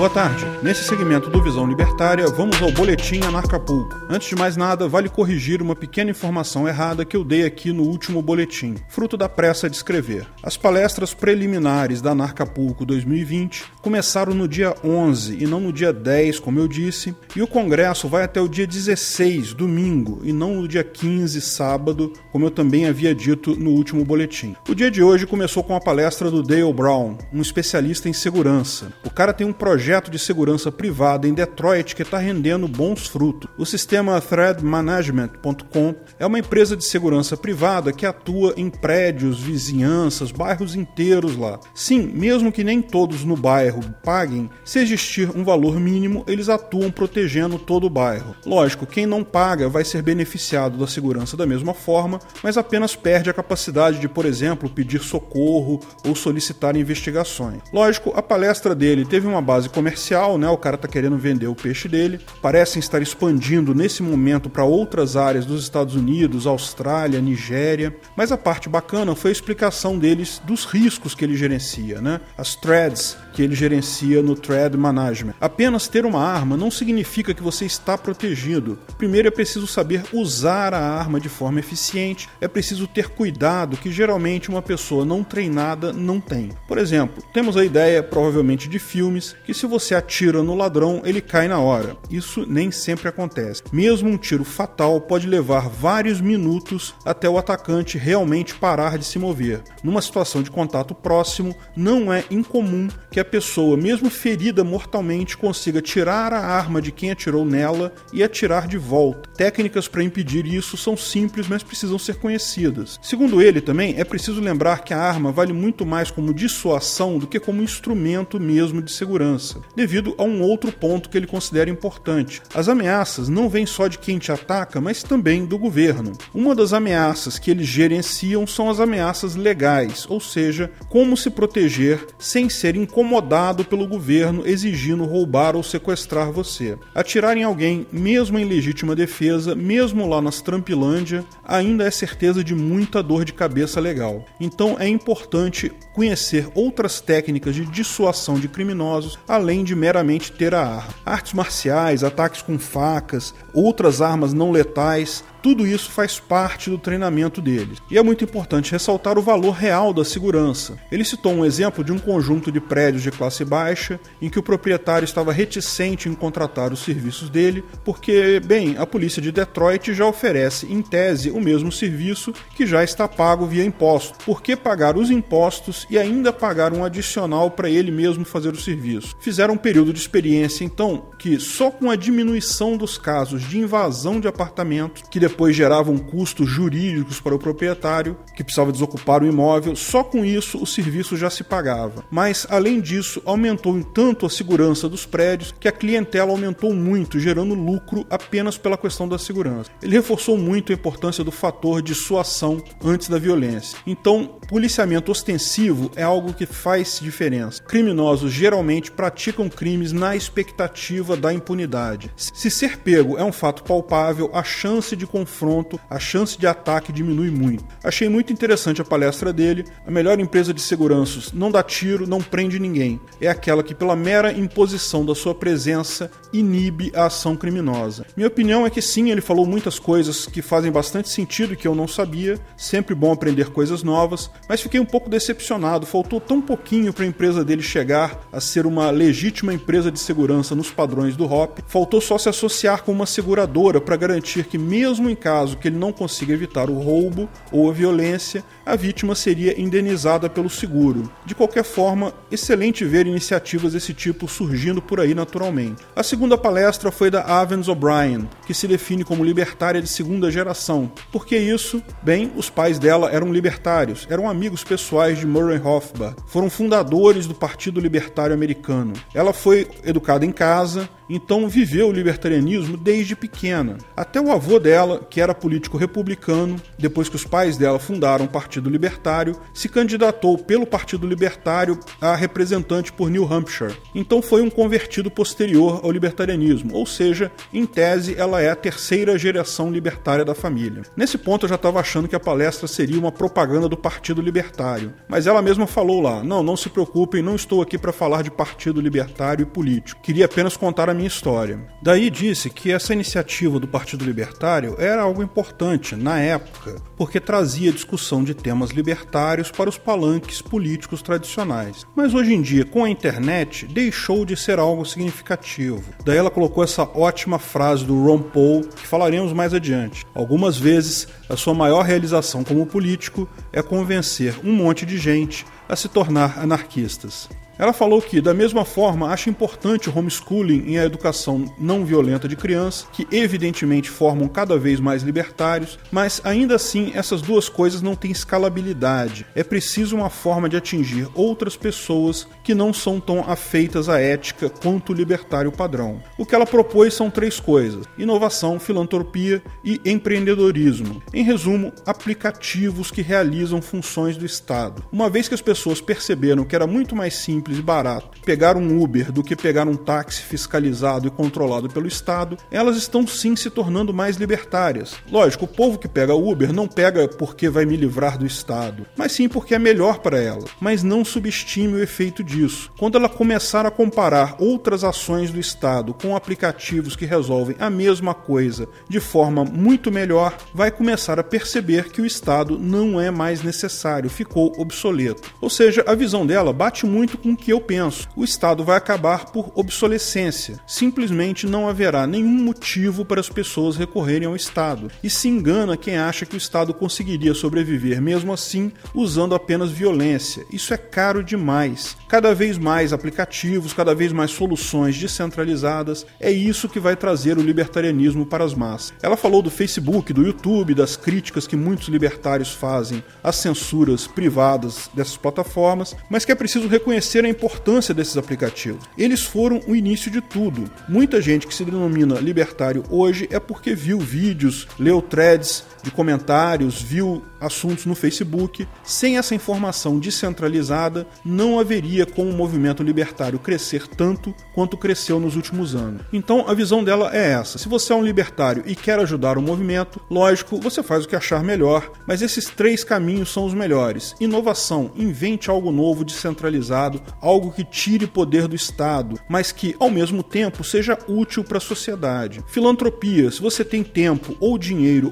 Boa 0.00 0.08
tarde. 0.08 0.46
Nesse 0.62 0.84
segmento 0.84 1.28
do 1.28 1.42
Visão 1.42 1.66
Libertária, 1.66 2.26
vamos 2.26 2.62
ao 2.62 2.72
Boletim 2.72 3.20
Anarcapulco. 3.20 4.00
Antes 4.08 4.30
de 4.30 4.34
mais 4.34 4.56
nada, 4.56 4.88
vale 4.88 5.10
corrigir 5.10 5.60
uma 5.60 5.76
pequena 5.76 6.10
informação 6.10 6.66
errada 6.66 7.04
que 7.04 7.14
eu 7.14 7.22
dei 7.22 7.44
aqui 7.44 7.70
no 7.70 7.82
último 7.82 8.22
boletim, 8.22 8.76
fruto 8.88 9.14
da 9.14 9.28
pressa 9.28 9.68
de 9.68 9.76
escrever. 9.76 10.26
As 10.42 10.56
palestras 10.56 11.12
preliminares 11.12 12.00
da 12.00 12.12
Anarcapulco 12.12 12.86
2020 12.86 13.62
começaram 13.82 14.32
no 14.32 14.48
dia 14.48 14.74
11 14.82 15.36
e 15.38 15.46
não 15.46 15.60
no 15.60 15.70
dia 15.70 15.92
10, 15.92 16.38
como 16.38 16.58
eu 16.58 16.66
disse, 16.66 17.14
e 17.36 17.42
o 17.42 17.46
congresso 17.46 18.08
vai 18.08 18.24
até 18.24 18.40
o 18.40 18.48
dia 18.48 18.66
16, 18.66 19.52
domingo, 19.52 20.22
e 20.24 20.32
não 20.32 20.62
no 20.62 20.66
dia 20.66 20.82
15, 20.82 21.42
sábado, 21.42 22.10
como 22.32 22.46
eu 22.46 22.50
também 22.50 22.86
havia 22.86 23.14
dito 23.14 23.54
no 23.54 23.72
último 23.72 24.02
boletim. 24.02 24.56
O 24.66 24.74
dia 24.74 24.90
de 24.90 25.02
hoje 25.02 25.26
começou 25.26 25.62
com 25.62 25.76
a 25.76 25.80
palestra 25.80 26.30
do 26.30 26.42
Dale 26.42 26.72
Brown, 26.72 27.18
um 27.30 27.42
especialista 27.42 28.08
em 28.08 28.14
segurança. 28.14 28.94
O 29.04 29.10
cara 29.10 29.34
tem 29.34 29.46
um 29.46 29.52
projeto 29.52 29.89
projeto 29.90 30.08
de 30.08 30.20
segurança 30.20 30.70
privada 30.70 31.26
em 31.26 31.34
Detroit 31.34 31.96
que 31.96 32.02
está 32.02 32.16
rendendo 32.16 32.68
bons 32.68 33.08
frutos. 33.08 33.50
O 33.58 33.66
sistema 33.66 34.20
ThreadManagement.com 34.20 35.96
é 36.16 36.24
uma 36.24 36.38
empresa 36.38 36.76
de 36.76 36.84
segurança 36.84 37.36
privada 37.36 37.92
que 37.92 38.06
atua 38.06 38.54
em 38.56 38.70
prédios, 38.70 39.40
vizinhanças, 39.40 40.30
bairros 40.30 40.76
inteiros 40.76 41.36
lá. 41.36 41.58
Sim, 41.74 42.02
mesmo 42.14 42.52
que 42.52 42.62
nem 42.62 42.80
todos 42.80 43.24
no 43.24 43.36
bairro 43.36 43.80
paguem, 44.04 44.48
se 44.64 44.78
existir 44.78 45.28
um 45.36 45.42
valor 45.42 45.80
mínimo, 45.80 46.22
eles 46.28 46.48
atuam 46.48 46.88
protegendo 46.92 47.58
todo 47.58 47.88
o 47.88 47.90
bairro. 47.90 48.36
Lógico, 48.46 48.86
quem 48.86 49.06
não 49.06 49.24
paga 49.24 49.68
vai 49.68 49.84
ser 49.84 50.02
beneficiado 50.02 50.78
da 50.78 50.86
segurança 50.86 51.36
da 51.36 51.46
mesma 51.46 51.74
forma, 51.74 52.20
mas 52.44 52.56
apenas 52.56 52.94
perde 52.94 53.28
a 53.28 53.34
capacidade 53.34 53.98
de, 53.98 54.08
por 54.08 54.24
exemplo, 54.24 54.70
pedir 54.70 55.00
socorro 55.00 55.80
ou 56.06 56.14
solicitar 56.14 56.76
investigações. 56.76 57.60
Lógico, 57.72 58.12
a 58.14 58.22
palestra 58.22 58.72
dele 58.72 59.04
teve 59.04 59.26
uma 59.26 59.42
base 59.42 59.68
comercial, 59.70 60.36
né? 60.36 60.48
O 60.48 60.56
cara 60.56 60.76
está 60.76 60.88
querendo 60.88 61.16
vender 61.16 61.46
o 61.46 61.54
peixe 61.54 61.88
dele. 61.88 62.20
Parecem 62.42 62.80
estar 62.80 63.00
expandindo 63.00 63.74
nesse 63.74 64.02
momento 64.02 64.50
para 64.50 64.64
outras 64.64 65.16
áreas 65.16 65.46
dos 65.46 65.62
Estados 65.62 65.94
Unidos, 65.94 66.46
Austrália, 66.46 67.20
Nigéria. 67.20 67.96
Mas 68.16 68.32
a 68.32 68.36
parte 68.36 68.68
bacana 68.68 69.14
foi 69.14 69.30
a 69.30 69.32
explicação 69.32 69.98
deles 69.98 70.40
dos 70.44 70.64
riscos 70.64 71.14
que 71.14 71.24
ele 71.24 71.36
gerencia, 71.36 72.00
né? 72.00 72.20
As 72.36 72.54
threads 72.54 73.16
que 73.32 73.42
ele 73.42 73.54
gerencia 73.54 74.22
no 74.22 74.34
Thread 74.34 74.76
Management. 74.76 75.34
Apenas 75.40 75.88
ter 75.88 76.04
uma 76.04 76.22
arma 76.22 76.56
não 76.56 76.70
significa 76.70 77.32
que 77.32 77.42
você 77.42 77.64
está 77.64 77.96
protegido. 77.96 78.78
Primeiro 78.98 79.28
é 79.28 79.30
preciso 79.30 79.66
saber 79.66 80.02
usar 80.12 80.74
a 80.74 80.80
arma 80.80 81.20
de 81.20 81.28
forma 81.28 81.60
eficiente, 81.60 82.28
é 82.40 82.48
preciso 82.48 82.86
ter 82.86 83.08
cuidado 83.08 83.76
que 83.76 83.90
geralmente 83.90 84.48
uma 84.48 84.62
pessoa 84.62 85.04
não 85.04 85.22
treinada 85.22 85.92
não 85.92 86.20
tem. 86.20 86.50
Por 86.66 86.78
exemplo, 86.78 87.22
temos 87.32 87.56
a 87.56 87.64
ideia, 87.64 88.02
provavelmente 88.02 88.68
de 88.68 88.78
filmes, 88.78 89.34
que 89.44 89.54
se 89.60 89.66
você 89.66 89.94
atira 89.94 90.42
no 90.42 90.54
ladrão, 90.54 91.02
ele 91.04 91.20
cai 91.20 91.46
na 91.46 91.58
hora. 91.58 91.94
Isso 92.10 92.46
nem 92.48 92.70
sempre 92.70 93.08
acontece. 93.08 93.62
Mesmo 93.70 94.08
um 94.08 94.16
tiro 94.16 94.42
fatal 94.42 94.98
pode 95.02 95.26
levar 95.26 95.68
vários 95.68 96.18
minutos 96.18 96.94
até 97.04 97.28
o 97.28 97.36
atacante 97.36 97.98
realmente 97.98 98.54
parar 98.54 98.96
de 98.96 99.04
se 99.04 99.18
mover. 99.18 99.62
Numa 99.84 100.00
situação 100.00 100.42
de 100.42 100.50
contato 100.50 100.94
próximo, 100.94 101.54
não 101.76 102.10
é 102.10 102.24
incomum 102.30 102.88
que 103.10 103.20
a 103.20 103.24
pessoa, 103.24 103.76
mesmo 103.76 104.08
ferida 104.08 104.64
mortalmente, 104.64 105.36
consiga 105.36 105.82
tirar 105.82 106.32
a 106.32 106.40
arma 106.40 106.80
de 106.80 106.90
quem 106.90 107.10
atirou 107.10 107.44
nela 107.44 107.92
e 108.14 108.22
atirar 108.22 108.66
de 108.66 108.78
volta. 108.78 109.28
Técnicas 109.36 109.86
para 109.86 110.02
impedir 110.02 110.46
isso 110.46 110.78
são 110.78 110.96
simples, 110.96 111.48
mas 111.48 111.62
precisam 111.62 111.98
ser 111.98 112.14
conhecidas. 112.14 112.98
Segundo 113.02 113.42
ele, 113.42 113.60
também 113.60 113.94
é 113.98 114.04
preciso 114.04 114.40
lembrar 114.40 114.84
que 114.84 114.94
a 114.94 114.98
arma 114.98 115.30
vale 115.30 115.52
muito 115.52 115.84
mais 115.84 116.10
como 116.10 116.32
dissuasão 116.32 117.18
do 117.18 117.26
que 117.26 117.38
como 117.38 117.62
instrumento 117.62 118.40
mesmo 118.40 118.80
de 118.80 118.90
segurança 118.90 119.49
devido 119.74 120.14
a 120.18 120.24
um 120.24 120.42
outro 120.42 120.72
ponto 120.72 121.08
que 121.08 121.16
ele 121.16 121.26
considera 121.26 121.70
importante. 121.70 122.42
As 122.54 122.68
ameaças 122.68 123.28
não 123.28 123.48
vêm 123.48 123.66
só 123.66 123.88
de 123.88 123.98
quem 123.98 124.18
te 124.18 124.32
ataca, 124.32 124.80
mas 124.80 125.02
também 125.02 125.44
do 125.44 125.58
governo. 125.58 126.12
Uma 126.34 126.54
das 126.54 126.72
ameaças 126.72 127.38
que 127.38 127.50
eles 127.50 127.66
gerenciam 127.66 128.46
são 128.46 128.68
as 128.68 128.80
ameaças 128.80 129.34
legais, 129.34 130.06
ou 130.08 130.20
seja, 130.20 130.70
como 130.88 131.16
se 131.16 131.30
proteger 131.30 132.06
sem 132.18 132.48
ser 132.48 132.76
incomodado 132.76 133.64
pelo 133.64 133.86
governo 133.86 134.46
exigindo 134.46 135.04
roubar 135.04 135.56
ou 135.56 135.62
sequestrar 135.62 136.30
você. 136.32 136.76
Atirar 136.94 137.36
em 137.36 137.42
alguém, 137.42 137.86
mesmo 137.92 138.38
em 138.38 138.44
legítima 138.44 138.94
defesa, 138.94 139.54
mesmo 139.54 140.06
lá 140.06 140.20
nas 140.20 140.40
Trampilândia, 140.40 141.24
ainda 141.44 141.84
é 141.84 141.90
certeza 141.90 142.42
de 142.42 142.54
muita 142.54 143.02
dor 143.02 143.24
de 143.24 143.32
cabeça 143.32 143.80
legal. 143.80 144.24
Então 144.40 144.76
é 144.78 144.88
importante 144.88 145.70
conhecer 145.94 146.48
outras 146.54 147.00
técnicas 147.00 147.54
de 147.54 147.64
dissuasão 147.66 148.38
de 148.38 148.48
criminosos, 148.48 149.18
além 149.40 149.64
de 149.64 149.74
meramente 149.74 150.30
ter 150.30 150.54
a 150.54 150.60
arma. 150.60 150.94
Artes 151.04 151.32
marciais, 151.32 152.04
ataques 152.04 152.42
com 152.42 152.58
facas, 152.58 153.34
outras 153.52 154.00
armas 154.00 154.32
não 154.32 154.50
letais, 154.52 155.24
tudo 155.42 155.66
isso 155.66 155.90
faz 155.90 156.18
parte 156.18 156.70
do 156.70 156.78
treinamento 156.78 157.40
deles. 157.40 157.78
E 157.90 157.98
é 157.98 158.02
muito 158.02 158.24
importante 158.24 158.72
ressaltar 158.72 159.18
o 159.18 159.22
valor 159.22 159.52
real 159.52 159.92
da 159.92 160.04
segurança. 160.04 160.78
Ele 160.90 161.04
citou 161.04 161.32
um 161.32 161.44
exemplo 161.44 161.82
de 161.84 161.92
um 161.92 161.98
conjunto 161.98 162.50
de 162.50 162.60
prédios 162.60 163.02
de 163.02 163.10
classe 163.10 163.44
baixa 163.44 164.00
em 164.20 164.28
que 164.28 164.38
o 164.38 164.42
proprietário 164.42 165.04
estava 165.04 165.32
reticente 165.32 166.08
em 166.08 166.14
contratar 166.14 166.72
os 166.72 166.80
serviços 166.80 167.28
dele, 167.28 167.64
porque, 167.84 168.40
bem, 168.44 168.76
a 168.78 168.86
polícia 168.86 169.22
de 169.22 169.32
Detroit 169.32 169.92
já 169.94 170.06
oferece, 170.06 170.66
em 170.66 170.82
tese, 170.82 171.30
o 171.30 171.40
mesmo 171.40 171.70
serviço 171.70 172.32
que 172.54 172.66
já 172.66 172.82
está 172.84 173.06
pago 173.08 173.46
via 173.46 173.64
imposto. 173.64 174.18
Por 174.24 174.42
que 174.42 174.56
pagar 174.56 174.96
os 174.96 175.10
impostos 175.10 175.86
e 175.90 175.98
ainda 175.98 176.32
pagar 176.32 176.72
um 176.72 176.84
adicional 176.84 177.50
para 177.50 177.70
ele 177.70 177.90
mesmo 177.90 178.24
fazer 178.24 178.52
o 178.52 178.60
serviço? 178.60 179.16
Fizeram 179.20 179.54
um 179.54 179.58
período 179.58 179.92
de 179.92 180.00
experiência, 180.00 180.64
então, 180.64 181.06
que 181.18 181.38
só 181.38 181.70
com 181.70 181.90
a 181.90 181.96
diminuição 181.96 182.76
dos 182.76 182.98
casos 182.98 183.42
de 183.48 183.58
invasão 183.58 184.20
de 184.20 184.28
apartamentos, 184.28 185.02
que 185.10 185.20
depois 185.30 185.54
geravam 185.54 185.96
custos 185.96 186.48
jurídicos 186.48 187.20
para 187.20 187.34
o 187.34 187.38
proprietário, 187.38 188.16
que 188.34 188.42
precisava 188.42 188.72
desocupar 188.72 189.22
o 189.22 189.26
imóvel. 189.26 189.76
Só 189.76 190.02
com 190.02 190.24
isso 190.24 190.62
o 190.62 190.66
serviço 190.66 191.16
já 191.16 191.30
se 191.30 191.44
pagava. 191.44 192.04
Mas, 192.10 192.46
além 192.50 192.80
disso, 192.80 193.22
aumentou 193.24 193.78
em 193.78 193.82
tanto 193.82 194.26
a 194.26 194.30
segurança 194.30 194.88
dos 194.88 195.06
prédios 195.06 195.54
que 195.58 195.68
a 195.68 195.72
clientela 195.72 196.30
aumentou 196.30 196.74
muito, 196.74 197.18
gerando 197.18 197.54
lucro 197.54 198.04
apenas 198.10 198.58
pela 198.58 198.76
questão 198.76 199.08
da 199.08 199.18
segurança. 199.18 199.70
Ele 199.82 199.96
reforçou 199.96 200.36
muito 200.36 200.72
a 200.72 200.74
importância 200.74 201.22
do 201.22 201.30
fator 201.30 201.80
de 201.80 201.94
suação 201.94 202.62
antes 202.84 203.08
da 203.08 203.18
violência. 203.18 203.78
Então, 203.86 204.38
policiamento 204.48 205.12
ostensivo 205.12 205.90
é 205.94 206.02
algo 206.02 206.34
que 206.34 206.44
faz 206.44 206.98
diferença. 207.00 207.62
Criminosos 207.62 208.32
geralmente 208.32 208.90
praticam 208.90 209.48
crimes 209.48 209.92
na 209.92 210.16
expectativa 210.16 211.16
da 211.16 211.32
impunidade. 211.32 212.10
Se 212.16 212.50
ser 212.50 212.78
pego 212.78 213.16
é 213.16 213.24
um 213.24 213.32
fato 213.32 213.62
palpável, 213.62 214.30
a 214.32 214.42
chance 214.42 214.96
de 214.96 215.06
confronto, 215.20 215.78
a 215.90 215.98
chance 215.98 216.38
de 216.38 216.46
ataque 216.46 216.92
diminui 216.92 217.30
muito. 217.30 217.64
Achei 217.84 218.08
muito 218.08 218.32
interessante 218.32 218.80
a 218.80 218.84
palestra 218.84 219.32
dele. 219.32 219.64
A 219.86 219.90
melhor 219.90 220.18
empresa 220.18 220.54
de 220.54 220.62
seguranças 220.62 221.30
não 221.32 221.50
dá 221.50 221.62
tiro, 221.62 222.06
não 222.06 222.22
prende 222.22 222.58
ninguém. 222.58 222.98
É 223.20 223.28
aquela 223.28 223.62
que, 223.62 223.74
pela 223.74 223.94
mera 223.94 224.32
imposição 224.32 225.04
da 225.04 225.14
sua 225.14 225.34
presença, 225.34 226.10
inibe 226.32 226.90
a 226.94 227.06
ação 227.06 227.36
criminosa. 227.36 228.06
Minha 228.16 228.28
opinião 228.28 228.64
é 228.64 228.70
que 228.70 228.80
sim, 228.80 229.10
ele 229.10 229.20
falou 229.20 229.44
muitas 229.44 229.78
coisas 229.78 230.24
que 230.24 230.40
fazem 230.40 230.72
bastante 230.72 231.10
sentido 231.10 231.52
e 231.52 231.56
que 231.56 231.68
eu 231.68 231.74
não 231.74 231.86
sabia. 231.86 232.38
Sempre 232.56 232.94
bom 232.94 233.12
aprender 233.12 233.50
coisas 233.50 233.82
novas, 233.82 234.30
mas 234.48 234.62
fiquei 234.62 234.80
um 234.80 234.86
pouco 234.86 235.10
decepcionado. 235.10 235.84
Faltou 235.84 236.18
tão 236.18 236.40
pouquinho 236.40 236.94
para 236.94 237.04
a 237.04 237.08
empresa 237.08 237.44
dele 237.44 237.62
chegar 237.62 238.26
a 238.32 238.40
ser 238.40 238.64
uma 238.64 238.90
legítima 238.90 239.52
empresa 239.52 239.90
de 239.90 240.00
segurança 240.00 240.54
nos 240.54 240.70
padrões 240.70 241.14
do 241.14 241.30
HOP. 241.30 241.62
Faltou 241.66 242.00
só 242.00 242.16
se 242.16 242.28
associar 242.30 242.82
com 242.82 242.92
uma 242.92 243.04
seguradora 243.04 243.80
para 243.80 243.96
garantir 243.96 244.44
que, 244.44 244.56
mesmo 244.56 245.09
em 245.10 245.14
caso 245.14 245.56
que 245.56 245.68
ele 245.68 245.78
não 245.78 245.92
consiga 245.92 246.32
evitar 246.32 246.70
o 246.70 246.78
roubo 246.78 247.28
ou 247.50 247.68
a 247.68 247.72
violência, 247.72 248.44
a 248.70 248.76
vítima 248.76 249.14
seria 249.14 249.60
indenizada 249.60 250.28
pelo 250.28 250.50
seguro. 250.50 251.10
De 251.24 251.34
qualquer 251.34 251.64
forma, 251.64 252.12
excelente 252.30 252.84
ver 252.84 253.06
iniciativas 253.06 253.72
desse 253.72 253.94
tipo 253.94 254.26
surgindo 254.26 254.82
por 254.82 255.00
aí 255.00 255.14
naturalmente. 255.14 255.82
A 255.94 256.02
segunda 256.02 256.36
palestra 256.36 256.90
foi 256.90 257.10
da 257.10 257.22
Avens 257.22 257.68
O'Brien, 257.68 258.28
que 258.46 258.54
se 258.54 258.66
define 258.66 259.04
como 259.04 259.24
libertária 259.24 259.80
de 259.80 259.88
segunda 259.88 260.30
geração. 260.30 260.90
Por 261.12 261.24
que 261.24 261.36
isso? 261.36 261.82
Bem, 262.02 262.32
os 262.36 262.50
pais 262.50 262.78
dela 262.78 263.10
eram 263.10 263.32
libertários, 263.32 264.06
eram 264.10 264.28
amigos 264.28 264.64
pessoais 264.64 265.18
de 265.18 265.26
Murray 265.26 265.58
Rothbard, 265.58 266.16
foram 266.26 266.50
fundadores 266.50 267.26
do 267.26 267.34
Partido 267.34 267.80
Libertário 267.80 268.34
Americano. 268.34 268.94
Ela 269.14 269.32
foi 269.32 269.68
educada 269.84 270.26
em 270.26 270.32
casa, 270.32 270.88
então 271.08 271.48
viveu 271.48 271.88
o 271.88 271.92
libertarianismo 271.92 272.76
desde 272.76 273.16
pequena. 273.16 273.78
Até 273.96 274.20
o 274.20 274.30
avô 274.32 274.58
dela 274.58 274.80
ela, 274.80 274.98
que 274.98 275.20
era 275.20 275.34
político 275.34 275.76
republicano, 275.76 276.60
depois 276.78 277.08
que 277.08 277.16
os 277.16 277.24
pais 277.24 277.56
dela 277.56 277.78
fundaram 277.78 278.24
o 278.24 278.28
Partido 278.28 278.59
Libertário, 278.68 279.36
se 279.54 279.68
candidatou 279.68 280.36
pelo 280.36 280.66
Partido 280.66 281.06
Libertário 281.06 281.78
a 282.00 282.14
representante 282.14 282.92
por 282.92 283.08
New 283.08 283.32
Hampshire. 283.32 283.76
Então 283.94 284.20
foi 284.20 284.42
um 284.42 284.50
convertido 284.50 285.10
posterior 285.10 285.80
ao 285.82 285.90
libertarianismo, 285.90 286.74
ou 286.74 286.84
seja, 286.84 287.30
em 287.52 287.64
tese 287.64 288.14
ela 288.18 288.40
é 288.40 288.50
a 288.50 288.56
terceira 288.56 289.16
geração 289.18 289.70
libertária 289.70 290.24
da 290.24 290.34
família. 290.34 290.82
Nesse 290.96 291.16
ponto 291.16 291.44
eu 291.44 291.48
já 291.48 291.54
estava 291.54 291.80
achando 291.80 292.08
que 292.08 292.16
a 292.16 292.20
palestra 292.20 292.66
seria 292.66 292.98
uma 292.98 293.12
propaganda 293.12 293.68
do 293.68 293.76
Partido 293.76 294.20
Libertário, 294.20 294.92
mas 295.08 295.26
ela 295.26 295.42
mesma 295.42 295.66
falou 295.66 296.00
lá: 296.00 296.22
"Não, 296.22 296.42
não 296.42 296.56
se 296.56 296.68
preocupem, 296.68 297.22
não 297.22 297.36
estou 297.36 297.62
aqui 297.62 297.78
para 297.78 297.92
falar 297.92 298.22
de 298.22 298.30
Partido 298.30 298.80
Libertário 298.80 299.42
e 299.42 299.46
político. 299.46 300.00
Queria 300.02 300.24
apenas 300.24 300.56
contar 300.56 300.90
a 300.90 300.94
minha 300.94 301.08
história". 301.08 301.60
Daí 301.82 302.10
disse 302.10 302.50
que 302.50 302.72
essa 302.72 302.92
iniciativa 302.92 303.58
do 303.58 303.68
Partido 303.68 304.04
Libertário 304.04 304.76
era 304.78 305.02
algo 305.02 305.22
importante 305.22 305.94
na 305.96 306.18
época, 306.18 306.76
porque 306.96 307.20
trazia 307.20 307.72
discussão 307.72 308.24
de 308.24 308.34
temas 308.34 308.49
libertários 308.70 309.50
para 309.50 309.68
os 309.68 309.78
palanques 309.78 310.42
políticos 310.42 311.02
tradicionais. 311.02 311.86
Mas 311.94 312.14
hoje 312.14 312.34
em 312.34 312.42
dia, 312.42 312.64
com 312.64 312.84
a 312.84 312.90
internet, 312.90 313.66
deixou 313.66 314.24
de 314.24 314.36
ser 314.36 314.58
algo 314.58 314.84
significativo. 314.84 315.84
Daí 316.04 316.16
ela 316.16 316.30
colocou 316.30 316.64
essa 316.64 316.82
ótima 316.82 317.38
frase 317.38 317.84
do 317.84 318.04
Ron 318.04 318.22
Paul, 318.22 318.62
que 318.62 318.86
falaremos 318.86 319.32
mais 319.32 319.54
adiante. 319.54 320.06
Algumas 320.14 320.56
vezes, 320.56 321.08
a 321.28 321.36
sua 321.36 321.54
maior 321.54 321.82
realização 321.82 322.42
como 322.42 322.66
político 322.66 323.28
é 323.52 323.62
convencer 323.62 324.34
um 324.44 324.52
monte 324.52 324.84
de 324.84 324.98
gente 324.98 325.46
a 325.68 325.76
se 325.76 325.88
tornar 325.88 326.38
anarquistas. 326.38 327.28
Ela 327.60 327.74
falou 327.74 328.00
que, 328.00 328.22
da 328.22 328.32
mesma 328.32 328.64
forma, 328.64 329.10
acha 329.10 329.28
importante 329.28 329.90
o 329.90 329.98
homeschooling 329.98 330.64
e 330.66 330.78
a 330.78 330.84
educação 330.86 331.44
não 331.58 331.84
violenta 331.84 332.26
de 332.26 332.34
crianças, 332.34 332.88
que 332.90 333.06
evidentemente 333.12 333.90
formam 333.90 334.28
cada 334.28 334.56
vez 334.56 334.80
mais 334.80 335.02
libertários, 335.02 335.78
mas 335.92 336.22
ainda 336.24 336.54
assim 336.54 336.90
essas 336.94 337.20
duas 337.20 337.50
coisas 337.50 337.82
não 337.82 337.94
têm 337.94 338.12
escalabilidade. 338.12 339.26
É 339.34 339.44
preciso 339.44 339.94
uma 339.94 340.08
forma 340.08 340.48
de 340.48 340.56
atingir 340.56 341.06
outras 341.14 341.54
pessoas 341.54 342.26
que 342.42 342.54
não 342.54 342.72
são 342.72 342.98
tão 342.98 343.30
afeitas 343.30 343.90
à 343.90 344.00
ética 344.00 344.48
quanto 344.48 344.94
o 344.94 344.96
libertário 344.96 345.52
padrão. 345.52 346.02
O 346.16 346.24
que 346.24 346.34
ela 346.34 346.46
propôs 346.46 346.94
são 346.94 347.10
três 347.10 347.38
coisas: 347.38 347.84
inovação, 347.98 348.58
filantropia 348.58 349.42
e 349.62 349.78
empreendedorismo. 349.84 351.02
Em 351.12 351.22
resumo, 351.22 351.74
aplicativos 351.84 352.90
que 352.90 353.02
realizam 353.02 353.60
funções 353.60 354.16
do 354.16 354.24
Estado. 354.24 354.82
Uma 354.90 355.10
vez 355.10 355.28
que 355.28 355.34
as 355.34 355.42
pessoas 355.42 355.78
perceberam 355.78 356.44
que 356.44 356.56
era 356.56 356.66
muito 356.66 356.96
mais 356.96 357.16
simples 357.16 357.49
simples 357.50 357.58
e 357.58 357.62
barato 357.62 358.20
pegar 358.24 358.56
um 358.56 358.80
Uber 358.80 359.10
do 359.10 359.22
que 359.24 359.34
pegar 359.34 359.66
um 359.66 359.74
táxi 359.74 360.22
fiscalizado 360.22 361.08
e 361.08 361.10
controlado 361.10 361.68
pelo 361.68 361.88
Estado, 361.88 362.36
elas 362.50 362.76
estão 362.76 363.06
sim 363.06 363.34
se 363.34 363.50
tornando 363.50 363.92
mais 363.92 364.16
libertárias. 364.16 364.94
Lógico, 365.10 365.46
o 365.46 365.48
povo 365.48 365.78
que 365.78 365.88
pega 365.88 366.14
Uber 366.14 366.52
não 366.52 366.68
pega 366.68 367.08
porque 367.08 367.48
vai 367.48 367.64
me 367.64 367.76
livrar 367.76 368.18
do 368.18 368.26
Estado, 368.26 368.86
mas 368.96 369.12
sim 369.12 369.28
porque 369.28 369.54
é 369.54 369.58
melhor 369.58 369.98
para 369.98 370.18
ela. 370.20 370.44
Mas 370.60 370.82
não 370.82 371.04
subestime 371.04 371.74
o 371.74 371.82
efeito 371.82 372.22
disso. 372.22 372.70
Quando 372.78 372.96
ela 372.96 373.08
começar 373.08 373.66
a 373.66 373.70
comparar 373.70 374.36
outras 374.38 374.84
ações 374.84 375.30
do 375.30 375.40
Estado 375.40 375.94
com 375.94 376.14
aplicativos 376.14 376.94
que 376.94 377.06
resolvem 377.06 377.56
a 377.58 377.70
mesma 377.70 378.14
coisa 378.14 378.68
de 378.88 379.00
forma 379.00 379.44
muito 379.44 379.90
melhor, 379.90 380.36
vai 380.54 380.70
começar 380.70 381.18
a 381.18 381.24
perceber 381.24 381.90
que 381.90 382.00
o 382.00 382.06
Estado 382.06 382.58
não 382.58 383.00
é 383.00 383.10
mais 383.10 383.42
necessário, 383.42 384.10
ficou 384.10 384.52
obsoleto. 384.56 385.30
Ou 385.40 385.50
seja, 385.50 385.82
a 385.86 385.94
visão 385.94 386.26
dela 386.26 386.52
bate 386.52 386.86
muito 386.86 387.18
com 387.18 387.34
que 387.40 387.52
eu 387.52 387.60
penso. 387.60 388.08
O 388.14 388.22
Estado 388.22 388.62
vai 388.62 388.76
acabar 388.76 389.26
por 389.32 389.50
obsolescência. 389.54 390.60
Simplesmente 390.66 391.46
não 391.46 391.68
haverá 391.68 392.06
nenhum 392.06 392.44
motivo 392.44 393.04
para 393.04 393.20
as 393.20 393.28
pessoas 393.28 393.76
recorrerem 393.76 394.28
ao 394.28 394.36
Estado. 394.36 394.90
E 395.02 395.10
se 395.10 395.28
engana 395.28 395.76
quem 395.76 395.96
acha 395.96 396.24
que 396.24 396.36
o 396.36 396.38
Estado 396.38 396.72
conseguiria 396.72 397.34
sobreviver 397.34 398.00
mesmo 398.00 398.32
assim 398.32 398.70
usando 398.94 399.34
apenas 399.34 399.70
violência. 399.70 400.44
Isso 400.52 400.72
é 400.72 400.76
caro 400.76 401.24
demais. 401.24 401.96
Cada 402.10 402.34
vez 402.34 402.58
mais 402.58 402.92
aplicativos, 402.92 403.72
cada 403.72 403.94
vez 403.94 404.12
mais 404.12 404.32
soluções 404.32 404.98
descentralizadas. 404.98 406.04
É 406.18 406.28
isso 406.28 406.68
que 406.68 406.80
vai 406.80 406.96
trazer 406.96 407.38
o 407.38 407.40
libertarianismo 407.40 408.26
para 408.26 408.42
as 408.42 408.52
massas. 408.52 408.92
Ela 409.00 409.16
falou 409.16 409.40
do 409.40 409.48
Facebook, 409.48 410.12
do 410.12 410.24
YouTube, 410.24 410.74
das 410.74 410.96
críticas 410.96 411.46
que 411.46 411.54
muitos 411.54 411.86
libertários 411.86 412.52
fazem 412.52 413.00
às 413.22 413.36
censuras 413.36 414.08
privadas 414.08 414.90
dessas 414.92 415.16
plataformas, 415.16 415.94
mas 416.10 416.24
que 416.24 416.32
é 416.32 416.34
preciso 416.34 416.66
reconhecer 416.66 417.24
a 417.24 417.28
importância 417.28 417.94
desses 417.94 418.16
aplicativos. 418.16 418.84
Eles 418.98 419.22
foram 419.22 419.60
o 419.68 419.76
início 419.76 420.10
de 420.10 420.20
tudo. 420.20 420.68
Muita 420.88 421.22
gente 421.22 421.46
que 421.46 421.54
se 421.54 421.64
denomina 421.64 422.18
libertário 422.18 422.82
hoje 422.90 423.28
é 423.30 423.38
porque 423.38 423.72
viu 423.72 424.00
vídeos, 424.00 424.66
leu 424.80 425.00
threads 425.00 425.64
de 425.82 425.90
comentários, 425.90 426.80
viu 426.80 427.22
assuntos 427.40 427.86
no 427.86 427.94
Facebook. 427.94 428.68
Sem 428.84 429.16
essa 429.16 429.34
informação 429.34 429.98
descentralizada, 429.98 431.06
não 431.24 431.58
haveria 431.58 432.04
como 432.04 432.30
o 432.30 432.36
movimento 432.36 432.82
libertário 432.82 433.38
crescer 433.38 433.86
tanto 433.88 434.34
quanto 434.54 434.76
cresceu 434.76 435.18
nos 435.18 435.36
últimos 435.36 435.74
anos. 435.74 436.02
Então 436.12 436.44
a 436.48 436.54
visão 436.54 436.84
dela 436.84 437.10
é 437.14 437.32
essa: 437.32 437.58
se 437.58 437.68
você 437.68 437.92
é 437.92 437.96
um 437.96 438.04
libertário 438.04 438.62
e 438.66 438.74
quer 438.74 438.98
ajudar 438.98 439.38
o 439.38 439.42
movimento, 439.42 440.00
lógico, 440.10 440.60
você 440.60 440.82
faz 440.82 441.04
o 441.04 441.08
que 441.08 441.16
achar 441.16 441.42
melhor, 441.42 441.90
mas 442.06 442.22
esses 442.22 442.46
três 442.46 442.84
caminhos 442.84 443.32
são 443.32 443.44
os 443.44 443.54
melhores. 443.54 444.14
Inovação, 444.20 444.92
invente 444.96 445.50
algo 445.50 445.72
novo, 445.72 446.04
descentralizado, 446.04 447.00
algo 447.20 447.52
que 447.52 447.64
tire 447.64 448.06
poder 448.06 448.46
do 448.46 448.54
Estado, 448.54 449.18
mas 449.28 449.52
que 449.52 449.74
ao 449.78 449.90
mesmo 449.90 450.22
tempo 450.22 450.62
seja 450.62 450.98
útil 451.08 451.42
para 451.44 451.58
a 451.58 451.60
sociedade. 451.60 452.42
Filantropia, 452.46 453.30
se 453.30 453.40
você 453.40 453.64
tem 453.64 453.82
tempo 453.82 454.36
ou 454.40 454.58
dinheiro 454.58 455.10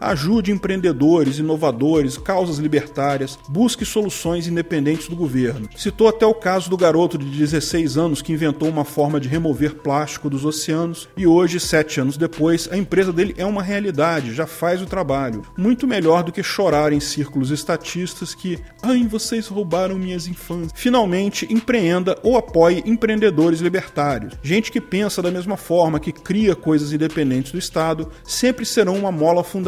ajude 0.00 0.50
empreendedores, 0.50 1.38
inovadores, 1.38 2.18
causas 2.18 2.58
libertárias, 2.58 3.38
busque 3.48 3.84
soluções 3.84 4.46
independentes 4.46 5.08
do 5.08 5.16
governo. 5.16 5.68
Citou 5.76 6.08
até 6.08 6.26
o 6.26 6.34
caso 6.34 6.68
do 6.70 6.76
garoto 6.76 7.18
de 7.18 7.24
16 7.24 7.96
anos 7.96 8.22
que 8.22 8.32
inventou 8.32 8.68
uma 8.68 8.84
forma 8.84 9.20
de 9.20 9.28
remover 9.28 9.74
plástico 9.76 10.30
dos 10.30 10.44
oceanos 10.44 11.08
e 11.16 11.26
hoje, 11.26 11.60
sete 11.60 12.00
anos 12.00 12.16
depois, 12.16 12.68
a 12.70 12.76
empresa 12.76 13.12
dele 13.12 13.34
é 13.36 13.44
uma 13.44 13.62
realidade, 13.62 14.34
já 14.34 14.46
faz 14.46 14.80
o 14.82 14.86
trabalho. 14.86 15.42
Muito 15.56 15.86
melhor 15.86 16.22
do 16.22 16.32
que 16.32 16.42
chorar 16.42 16.92
em 16.92 17.00
círculos 17.00 17.50
estatistas 17.50 18.34
que, 18.34 18.58
ai, 18.82 19.06
vocês 19.06 19.46
roubaram 19.48 19.96
minhas 19.96 20.26
infâncias. 20.26 20.72
Finalmente, 20.74 21.46
empreenda 21.52 22.18
ou 22.22 22.36
apoie 22.36 22.82
empreendedores 22.86 23.60
libertários. 23.60 24.34
Gente 24.42 24.70
que 24.70 24.80
pensa 24.80 25.22
da 25.22 25.30
mesma 25.30 25.56
forma, 25.56 26.00
que 26.00 26.12
cria 26.12 26.54
coisas 26.54 26.92
independentes 26.92 27.52
do 27.52 27.58
Estado, 27.58 28.08
sempre 28.24 28.64
serão 28.64 28.96
uma 28.96 29.12
mola 29.12 29.44
fundamental. 29.44 29.61